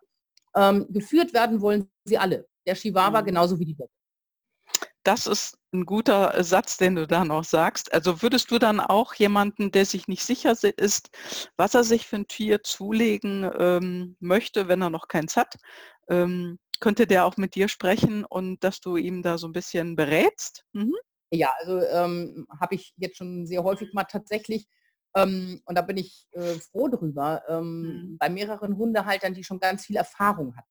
[0.56, 2.46] Ähm, geführt werden wollen sie alle.
[2.66, 3.26] Der Chihuahua Mhm.
[3.26, 3.90] genauso wie die Dogge.
[5.02, 7.92] Das ist 'n guter, äh, Satz, den du da noch sagst.
[7.94, 11.10] Also, würdest du dann auch jemanden, der sich nicht sicher si ist,
[11.56, 15.56] was er sich für 'n Tier zulegen, ähm, möchte, wenn er noch keins hat,
[16.08, 19.96] ähm, könnte der auch mit dir sprechen und dass du ihm da so 'n bisschen
[19.96, 20.64] berätst?
[20.72, 20.94] Mhm.
[21.32, 24.68] Ja, also, ähm, habe ich jetzt schon sehr häufig mal tatsächlich,
[25.16, 27.42] ähm, und da bin ich, äh, froh drüber,
[27.82, 28.00] Mhm.
[28.08, 30.68] ähm, bei mehreren Hundehaltern, die schon ganz viel Erfahrung hatten.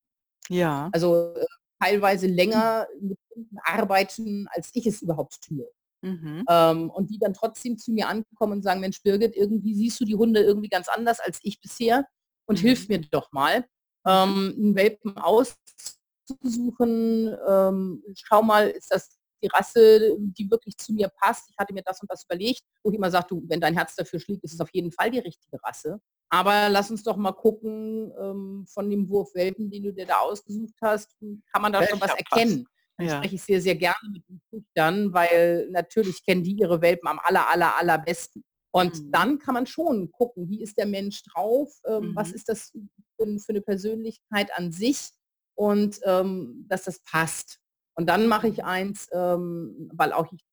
[0.50, 0.94] Ja.
[0.94, 1.46] Also, äh,
[1.84, 5.68] teilweise länger mit Hunden arbeiten, als ich es überhaupt tue.
[6.04, 6.46] Mhm.
[6.50, 10.06] Ähm, und die dann trotzdem zu mir ankommen und sagen: „Mensch, Birgit, irgendwie siehst du
[10.06, 12.08] die Hunde irgendwie ganz anders als ich bisher
[12.48, 12.90] und hilf Mhm.
[12.90, 13.66] mir doch mal,
[14.08, 17.36] ähm, 'n Welpen auszusuchen.
[17.50, 21.50] Ähm, schau mal, ist das die Rasse, die wirklich zu mir passt?
[21.52, 23.96] Ich hatte mir das und das überlegt.“ Wo ich immer sage: „Du, wenn dein Herz
[23.96, 26.00] dafür schlägt, ist es auf jeden Fall die richtige Rasse.
[26.34, 30.18] Aber lass uns doch mal gucken, ähm, von dem Wurf Welpen, den du dir da
[30.20, 32.68] ausgesucht hast, hm, kann man da schon was Welcher erkennen?“
[32.98, 33.10] Dann Ja.
[33.10, 37.20] spreche ich sehr, sehr gerne mit den Züchtern, weil natürlich kennen die ihre Welpen am
[37.24, 38.44] aller, aller, allerbesten.
[38.72, 39.14] Und Mhm.
[39.14, 41.70] dann kann man schon gucken, wie ist der Mensch drauf?
[41.88, 42.34] Ähm, was Mhm.
[42.34, 42.72] ist das
[43.20, 45.12] für für 'ne Persönlichkeit an sich?
[45.56, 47.60] Und, ähm, dass das passt.
[47.96, 50.44] Und dann mache ich eins, ähm, weil auch ich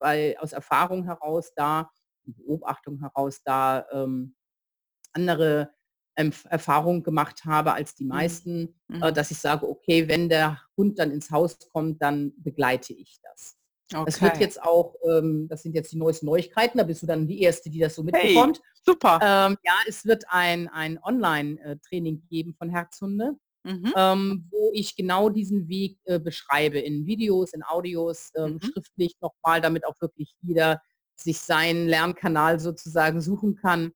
[0.00, 1.90] weil aus Erfahrung heraus da
[2.24, 4.36] Beobachtung heraus da, ähm,
[5.18, 5.72] andere
[6.16, 8.40] Empf Erfahrungen gemacht habe als die Mhm.
[8.44, 9.14] meisten, äh, Mhm.
[9.14, 13.56] dass ich sage: „Okay, wenn der Hund dann ins Haus kommt, dann begleite ich das.“
[14.04, 14.40] Es wird Okay.
[14.40, 17.70] jetzt auch, ähm das sind jetzt die neuesten Neuigkeiten, da bist du dann die Erste,
[17.70, 18.60] die das so Hey, mitbekommt.
[18.84, 19.22] super.
[19.22, 23.92] Ähm, ja, es wird ein ein Online äh, Training geben von Herzhunde, Mhm.
[23.96, 28.70] ähm, wo ich genau diesen Weg, äh, beschreibe in Videos, in Audios, ähm, Mhm.
[28.72, 30.82] schriftlich noch mal, damit auch wirklich jeder
[31.16, 33.92] sich seinen Lernkanal sozusagen suchen kann,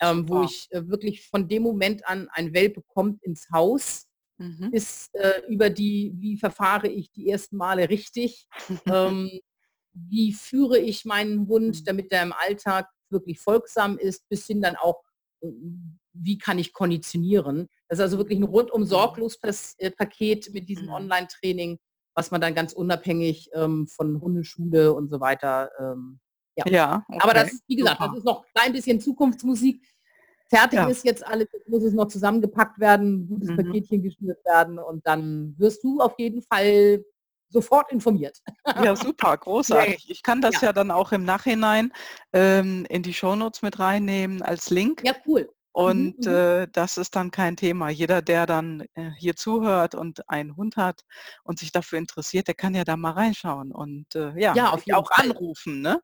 [0.00, 4.06] ähm, wo ich, äh, wirklich von dem Moment an ein Welpe kommt ins Haus,
[4.38, 4.70] Mhm.
[4.72, 8.48] bis, äh, über die wie verfahre ich die ersten Male richtig?
[8.88, 9.30] Ähm,
[9.94, 11.84] wie führe ich meinen Hund, Mhm.
[11.86, 15.02] damit der im Alltag wirklich folgsam ist, bis hin dann auch,
[15.42, 17.68] hm, wie kann ich konditionieren?
[17.88, 18.86] Das ist also wirklich 'n rundum Mhm.
[18.86, 19.38] sorglos
[19.78, 20.94] äh, Paket mit diesem Mhm.
[20.94, 21.78] Online-Training,
[22.16, 26.20] was man dann ganz unabhängig, ähm, von Hundeschule und so weiter, ähm,
[26.56, 26.64] ja.
[26.66, 29.82] Ja, Aber das okay, wie gesagt, das ist noch 'n klein bisschen Zukunftsmusik.
[30.50, 30.88] Fertig Ja.
[30.88, 33.56] ist jetzt alles, muss es noch zusammengepackt werden, gutes Mhm.
[33.56, 37.04] Paketchen geschnürt werden und dann wirst du auf jeden Fall
[37.48, 38.40] sofort informiert.
[38.76, 40.10] Ja, super, großartig.
[40.10, 40.68] Ich kann das Ja.
[40.68, 41.92] ja dann auch im Nachhinein,
[42.32, 45.04] ähm, in die Shownotes mit reinnehmen als Link.
[45.04, 45.53] Ja, cool.
[45.76, 46.40] Und Mhm, mhm.
[46.40, 47.88] äh, das ist dann kein Thema.
[47.90, 51.04] Jeder, der dann äh, hier zuhört und einen Hund hat
[51.42, 55.10] und sich dafür interessiert, der kann ja da mal reinschauen und äh, ja, Ja, auch
[55.16, 55.34] Fall.
[55.34, 56.00] anrufen, ne?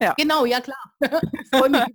[0.00, 0.16] Ja.
[0.18, 0.76] Genau, ja klar.
[1.40, 1.86] Ich freue mich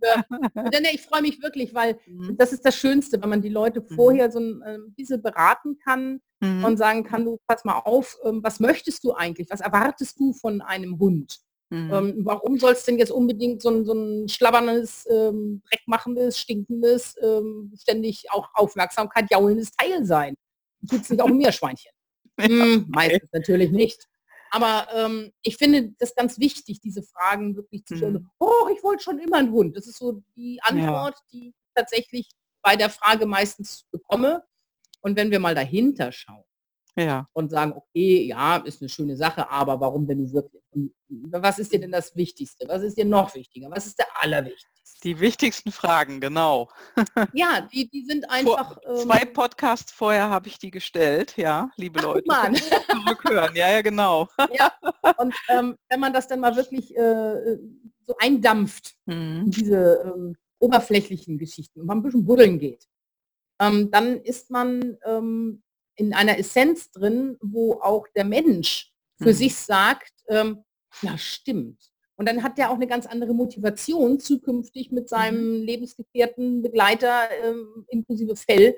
[0.81, 2.37] ne, ich freue mich wirklich, weil Mhm.
[2.37, 4.19] das ist das Schönste, wenn man die Leute Mhm.
[4.21, 6.69] vorher so 'n ähm, bisschen beraten kann Mhm.
[6.69, 9.49] und sagen kann: „Du, pass mal auf, ähm, was möchtest du eigentlich?
[9.51, 11.39] Was erwartest du von einem Hund?
[11.75, 11.91] Mhm.
[11.91, 17.73] Ähm, warum soll's denn jetzt unbedingt so 'n so 'n schlabberndes, ähm, dreckmachendes, stinkendes, ähm,
[17.79, 20.35] ständig auch Aufmerksamkeit jaulendes Teil sein?
[20.89, 21.91] Tut's nicht auch 'n Meerschweinchen?“
[22.59, 24.07] Ja, Hm, meistens natürlich nicht.
[24.51, 28.19] Aber, ähm, ich finde das ganz wichtig, diese Fragen wirklich zu stellen.
[28.19, 28.29] Mhm.
[28.39, 30.69] „Oh, ich wollte schon immer 'n Hund.“ Das ist so die Ja.
[30.69, 32.29] Antwort, die ich tatsächlich
[32.63, 34.43] bei der Frage meistens bekomme.
[35.01, 36.44] Und wenn wir mal dahinter schauen
[36.97, 37.27] Ja.
[37.33, 40.61] und sagen: „Okay, ja, ist 'ne schöne Sache, aber warum denn wirklich?
[41.31, 42.67] Was ist dir denn das Wichtigste?
[42.67, 43.69] Was ist dir noch wichtiger?
[43.71, 46.69] Was ist der Allerwichtigste?“ Die wichtigsten Fragen, genau.
[47.33, 51.69] Ja, die die sind Vor einfach, 2 ähm Podcasts vorher habe ich die gestellt, ja,
[51.77, 52.51] liebe Ach, Leute, mal
[52.91, 53.55] zurückhören.
[53.55, 54.29] Ja, ja, genau.
[54.49, 54.71] Ja,
[55.17, 57.59] und, ähm, wenn man das dann mal wirklich, äh, äh,
[58.07, 59.49] so eindampft Mhm.
[59.55, 62.87] diese, ähm, oberflächlichen Geschichten und mal 'n bisschen buddeln geht,
[63.61, 65.63] ähm, dann ist man, ähm,
[65.97, 69.33] in einer Essenz drin, wo auch der Mensch für Mhm.
[69.33, 70.63] sich sagt, ähm:
[71.01, 75.09] „Ja, stimmt.“ Und dann hat der auch 'ne ganz andere Motivation, zukünftig mit Mhm.
[75.09, 78.75] seinem Lebensgefährten, Begleiter, ähm, inklusive Fell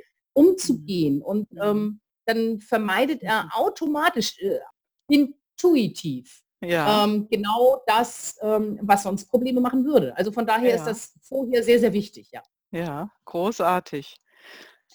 [0.64, 0.90] Mhm.
[0.94, 1.22] umzugehen.
[1.22, 1.62] Und, Mhm.
[1.64, 3.52] ähm, dann vermeidet er Mhm.
[3.54, 4.60] automatisch, äh,
[5.10, 7.06] intuitiv, Ja.
[7.06, 10.16] ähm, genau das, ähm, was sonst Probleme machen würde.
[10.18, 10.88] Also, von daher ist Ja.
[10.88, 12.42] das vorher sehr, sehr wichtig, ja.
[12.74, 14.18] Ja, großartig.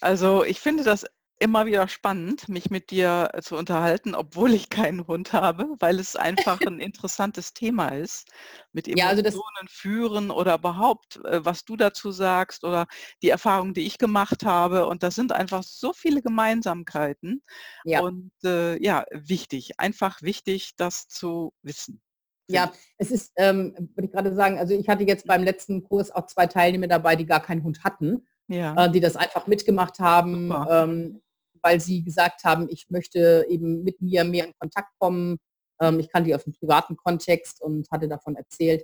[0.01, 1.05] Also, ich finde das
[1.39, 5.99] immer wieder spannend, mich mit dir, äh, zu unterhalten, obwohl ich keinen Hund habe, weil
[5.99, 8.29] es einfach 'n interessantes Thema ist,
[8.71, 12.87] mit Ja, also das Emotionen führen oder überhaupt, äh, was du dazu sagst oder
[13.21, 14.87] die Erfahrungen, die ich gemacht habe.
[14.87, 17.43] Und das sind einfach so viele Gemeinsamkeiten
[17.83, 18.01] Ja.
[18.01, 22.01] und, äh, ja, wichtig einfach wichtig, das zu wissen,
[22.49, 26.11] Ja, es ist, ähm, wollte ich grade sagen also, ich hatte jetzt beim letzten Kurs
[26.11, 28.75] auch 2 Teilnehmer dabei, die gar keinen Hund hatten, Ja.
[28.85, 31.21] äh, die das einfach mitgemacht haben, ähm,
[31.61, 35.37] weil sie gesagt haben: „Ich möchte eben mit mir mehr in Kontakt kommen.“
[35.81, 38.83] Ähm, ich kannte die aus'm privaten Kontext und hatte davon erzählt.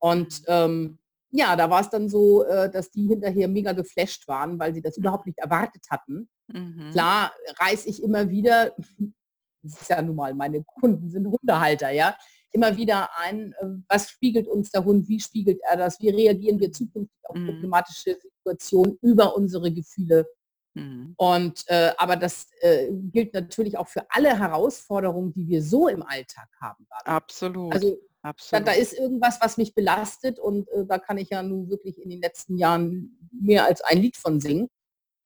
[0.00, 0.98] Und, ähm,
[1.32, 4.96] ja, da war's dann so, äh, dass die hinterher mega geflasht waren, weil sie das
[4.96, 6.28] überhaupt nicht erwartet hatten.
[6.48, 6.90] Mhm.
[6.92, 8.74] Klar reiße ich immer wieder
[9.62, 12.16] das ist ja nun mal meine Kunden sind Hundehalter, ja,
[12.52, 15.08] immer wieder ein, äh, was spiegelt uns der Hund?
[15.08, 16.00] Wie spiegelt er das?
[16.00, 17.46] Wie reagieren wir zukünftig auf Mhm.
[17.46, 18.18] problematische
[18.50, 20.26] Situationen über unsere Gefühle?
[20.74, 21.14] Mhm.
[21.16, 26.02] Und, äh, aber das, äh, gilt natürlich auch für alle Herausforderungen, die wir so im
[26.02, 26.86] Alltag haben.
[27.04, 28.68] Absolut, Also, da da absolut.
[28.76, 32.20] ist irgendwas, was mich belastet und, äh, da kann ich ja nun wirklich in den
[32.20, 34.68] letzten Jahren mehr als ein Lied von singen.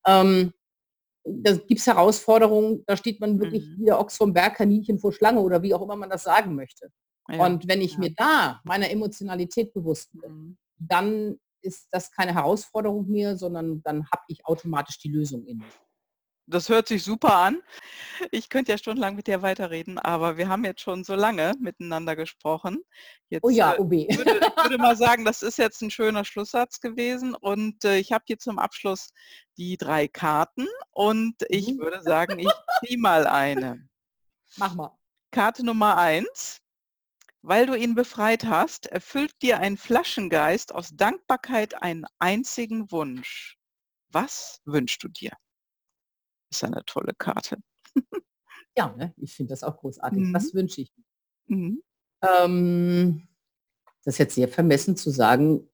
[0.07, 0.53] Ähm,
[1.27, 3.81] da gibt's Herausforderungen, da steht man wirklich Mhm.
[3.81, 6.55] wie der Ochs vorm Berg, Kaninchen vor Schlange oder wie auch immer man das sagen
[6.55, 6.91] möchte.
[7.31, 7.99] Ja, Und wenn ich ja.
[8.01, 10.57] mir da meiner Emotionalität bewusst bin, Mhm.
[10.79, 15.73] dann ist das keine Herausforderung mehr, sondern dann habe ich automatisch die Lösung in mir.
[16.47, 17.62] Das hört sich super an.
[18.31, 22.17] Ich könnte ja stundenlang mit dir weiterreden, aber wir haben jetzt schon so lange miteinander
[22.17, 22.83] gesprochen.
[23.43, 24.07] Oh Jetzt, ja, äh, oh weh.
[24.11, 27.99] ich würde ich würde mal sagen, das ist jetzt 'n schöner Schlusssatz gewesen und, äh,
[27.99, 29.11] ich habe hier zum Abschluss
[29.59, 31.79] die 3 Karten und ich Mhm.
[31.79, 32.53] würde sagen, ich
[32.85, 33.89] ziehe mal eine.
[34.57, 34.99] Mach mal.
[35.33, 36.59] Karte Nummer 1:
[37.47, 43.59] Weil du ihn befreit hast, erfüllt dir ein Flaschengeist aus Dankbarkeit einen einzigen Wunsch.
[44.11, 45.32] Was wünschst du dir?
[46.53, 47.57] Ist ja 'ne tolle Karte.
[48.76, 49.14] Ja, ne?
[49.16, 50.28] Ich finde das auch großartig.
[50.28, 50.32] Mhm.
[50.32, 50.90] Was wünsche ich
[51.49, 51.80] Mhm.
[52.22, 53.28] Ähm,
[54.05, 55.68] das ist jetzt sehr vermessen zu sagen,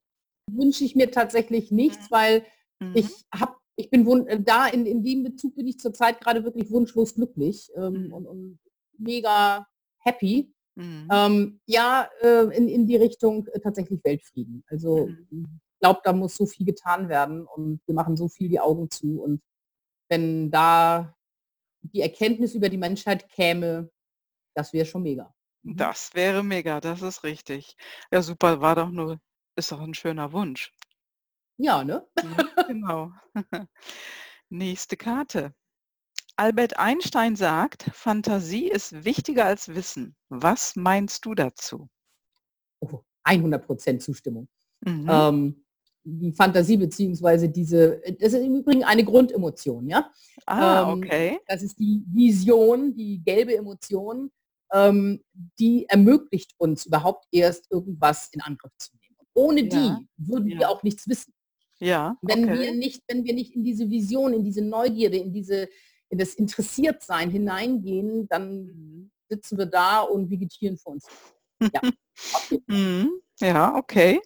[0.49, 1.95] wünsche ich mir tatsächlich Mhm.
[1.95, 2.45] nichts, weil
[2.81, 3.15] Mhm.
[3.15, 6.71] ich habe ich bin äh, da in in dem Bezug bin ich zurzeit grade wirklich
[6.71, 8.13] wunschlos glücklich, ähm, Mhm.
[8.13, 8.59] und und
[8.97, 9.67] mega
[9.99, 10.53] happy.
[10.81, 11.09] Mhm.
[11.11, 14.63] Ähm, ja, äh, in in die Richtung, äh, tatsächlich Weltfrieden.
[14.67, 15.27] Also, Mhm.
[15.29, 18.89] hm, glaube, da muss so viel getan werden und wir machen so viel die Augen
[18.91, 19.21] zu.
[19.21, 19.41] Und
[20.09, 21.15] wenn da
[21.83, 23.91] die Erkenntnis über die Menschheit käme,
[24.55, 25.33] das wäre schon mega.
[25.63, 25.77] Mhm.
[25.77, 27.75] Das wäre mega, das ist richtig.
[28.11, 29.19] Ja, super, war doch nur
[29.55, 30.71] ist doch 'n schöner Wunsch.
[31.59, 32.05] Ja, ne?
[32.21, 32.43] Ne?
[32.67, 33.11] Genau.
[34.49, 35.53] Nächste Karte.
[36.41, 41.87] Albert Einstein sagt: „Fantasie ist wichtiger als Wissen.“ Was meinst du dazu?
[42.79, 44.47] Oh, 100 % Zustimmung.
[44.83, 45.05] Mhm.
[45.07, 45.63] Ähm,
[46.03, 50.11] die Fantasie beziehungsweise diese das ist im Übrigen eine Grundemotion, ja?
[50.47, 51.39] Ah, Ähm, okay.
[51.45, 54.31] das ist die Vision, die gelbe Emotion,
[54.73, 55.23] ähm,
[55.59, 59.15] die ermöglicht uns überhaupt erst irgendwas in Angriff zu nehmen.
[59.35, 60.69] Ohne Ja, die würden wir ja.
[60.69, 61.35] auch nichts wissen.
[61.79, 62.77] Ja, Wenn wir okay.
[62.77, 65.69] nicht wenn wir nicht in diese Vision, in diese Neugierde, in diese
[66.11, 69.11] in das Interessiertsein hineingehen, dann Mhm.
[69.29, 71.07] sitzen wir da und vegetieren vor uns.
[71.73, 71.81] Ja,
[72.15, 72.59] Fall.
[72.67, 73.21] Mhm.
[73.41, 74.21] Ja, okay.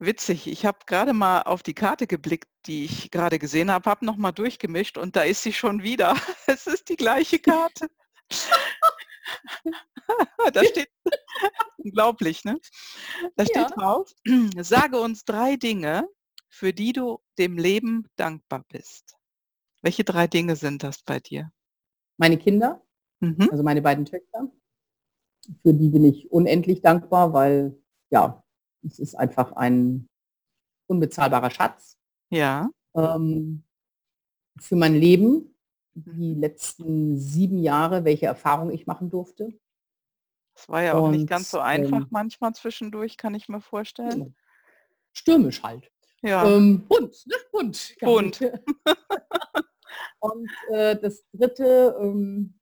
[0.00, 4.04] Witzig, ich habe grade mal auf die Karte geblickt, die ich grade gesehen habe, habe
[4.04, 6.14] noch mal durchgemischt und da ist sie schon wieder.
[6.46, 7.88] Es ist die gleiche Karte.
[10.54, 10.90] Da steht
[11.78, 12.58] unglaublich, ne?
[13.36, 13.76] Da steht Ja.
[13.76, 14.10] drauf:
[14.60, 16.08] „Sage uns 3 Dinge,
[16.50, 19.16] für die du dem Leben dankbar bist.“
[19.84, 21.52] Welche 3 Dinge sind das bei dir?
[22.16, 22.82] Meine Kinder,
[23.20, 23.48] Mhm.
[23.50, 24.50] also meine beiden Töchter,
[25.62, 27.76] für die bin ich unendlich dankbar, weil,
[28.10, 28.42] ja,
[28.82, 30.08] es ist einfach ein
[30.86, 31.98] unbezahlbarer Schatz.
[32.30, 32.70] Ja.
[32.96, 33.64] Ähm,
[34.58, 35.54] für mein Leben,
[35.94, 36.40] die Mhm.
[36.40, 39.52] letzten 7 Jahre, welche Erfahrung ich machen durfte.
[40.56, 43.60] Es war ja auch nicht Und, ganz so einfach ähm manchmal zwischendurch, kann ich mir
[43.60, 44.34] vorstellen.
[45.12, 45.92] Stürmisch halt.
[46.22, 46.48] Ja.
[46.48, 47.34] Ähm, bunt, ne?
[47.52, 47.96] Bunt.
[48.00, 48.40] Bunt.
[50.20, 52.58] Und, äh, das 3., ähm,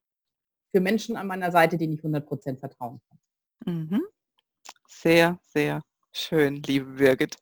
[0.74, 3.18] für Menschen an meiner Seite, denen ich 100 % vertrauen kann.
[3.74, 4.03] Mhm.
[4.89, 7.37] Sehr, sehr schön, liebe Birgit.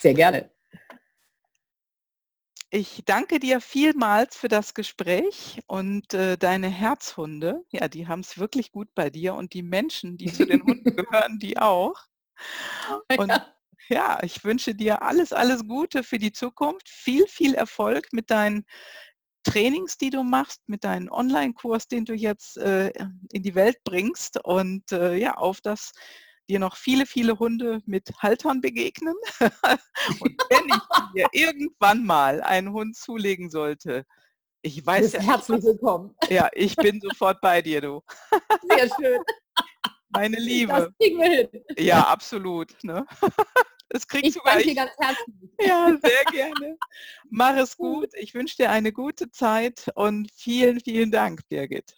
[0.00, 0.50] Sehr gerne.
[2.70, 8.72] Ich danke dir vielmals für das Gespräch und, äh, deine Herzhunde, ja, die haben's wirklich
[8.72, 12.06] gut bei dir und die Menschen, die zu den Hunden gehören, die auch.
[13.16, 13.55] Und Ja.
[13.88, 16.88] Ja, ich wünsche dir alles, alles Gute für die Zukunft.
[16.88, 18.64] Viel, viel Erfolg mit deinen
[19.44, 22.88] Trainings, die du machst, mit deinem Onlinekurs, den du jetzt, äh,
[23.32, 25.92] in die Welt bringst und, äh, ja, auf dass
[26.48, 29.14] dir noch viele, viele Hunde mit Haltern begegnen.
[30.20, 34.04] Und wenn ich dir irgendwann mal einen Hund zulegen sollte,
[34.62, 36.14] ich weiß ja nicht, herzlich willkommen.
[36.28, 38.00] ja, ich bin sofort bei dir, du.
[38.68, 39.20] Sehr schön.
[40.10, 40.94] Meine Das Liebe.
[41.00, 41.48] kriegen wir hin.
[41.78, 43.06] Ja, absolut, ne?
[43.88, 44.76] Das kriegst Ich sogar danke dir ich.
[44.76, 45.36] ganz herzlich.
[45.60, 46.76] Ja, sehr gerne.
[47.30, 48.08] Mach es gut.
[48.14, 51.94] Ich wünsche dir eine gute Zeit und vielen, vielen Dank, Birgit.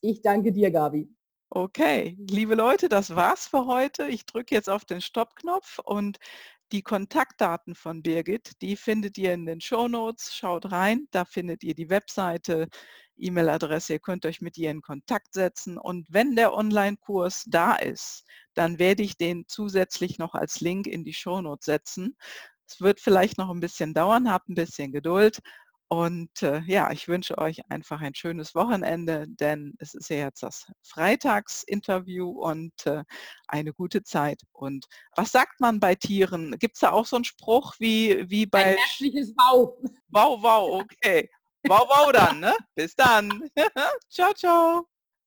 [0.00, 1.14] Ich danke dir, Gabi.
[1.50, 4.08] Okay, liebe Leute, das war's für heute.
[4.08, 6.18] Ich drücke jetzt auf den Stoppknopf und
[6.72, 10.34] die Kontaktdaten von Birgit, die findet ihr in den Shownotes.
[10.34, 12.68] Schaut rein, da findet ihr die Webseite,
[13.16, 13.94] E-Mail-Adresse.
[13.94, 18.78] Ihr könnt euch mit ihr in Kontakt setzen und wenn der Onlinekurs da ist, dann
[18.78, 22.16] werde ich den zusätzlich noch als Link in die Shownotes setzen.
[22.66, 25.40] Es wird vielleicht noch 'n bisschen dauern, habt 'n bisschen Geduld
[25.90, 30.42] und, äh, ja, ich wünsche euch einfach ein schönes Wochenende, denn es ist ja jetzt
[30.44, 33.04] das Freitagsinterview und, äh,
[33.48, 34.42] eine gute Zeit.
[34.52, 34.86] Und
[35.16, 36.56] was sagt man bei Tieren?
[36.60, 39.76] Gibt's da auch so 'n Spruch wie wie Ein bei Sch herzliches Wow.
[40.12, 41.30] Wow, wow, okay.
[41.66, 42.54] Wow, wow dann, ne?
[42.74, 43.44] Bis dann.
[44.10, 44.86] Tschau, tschau.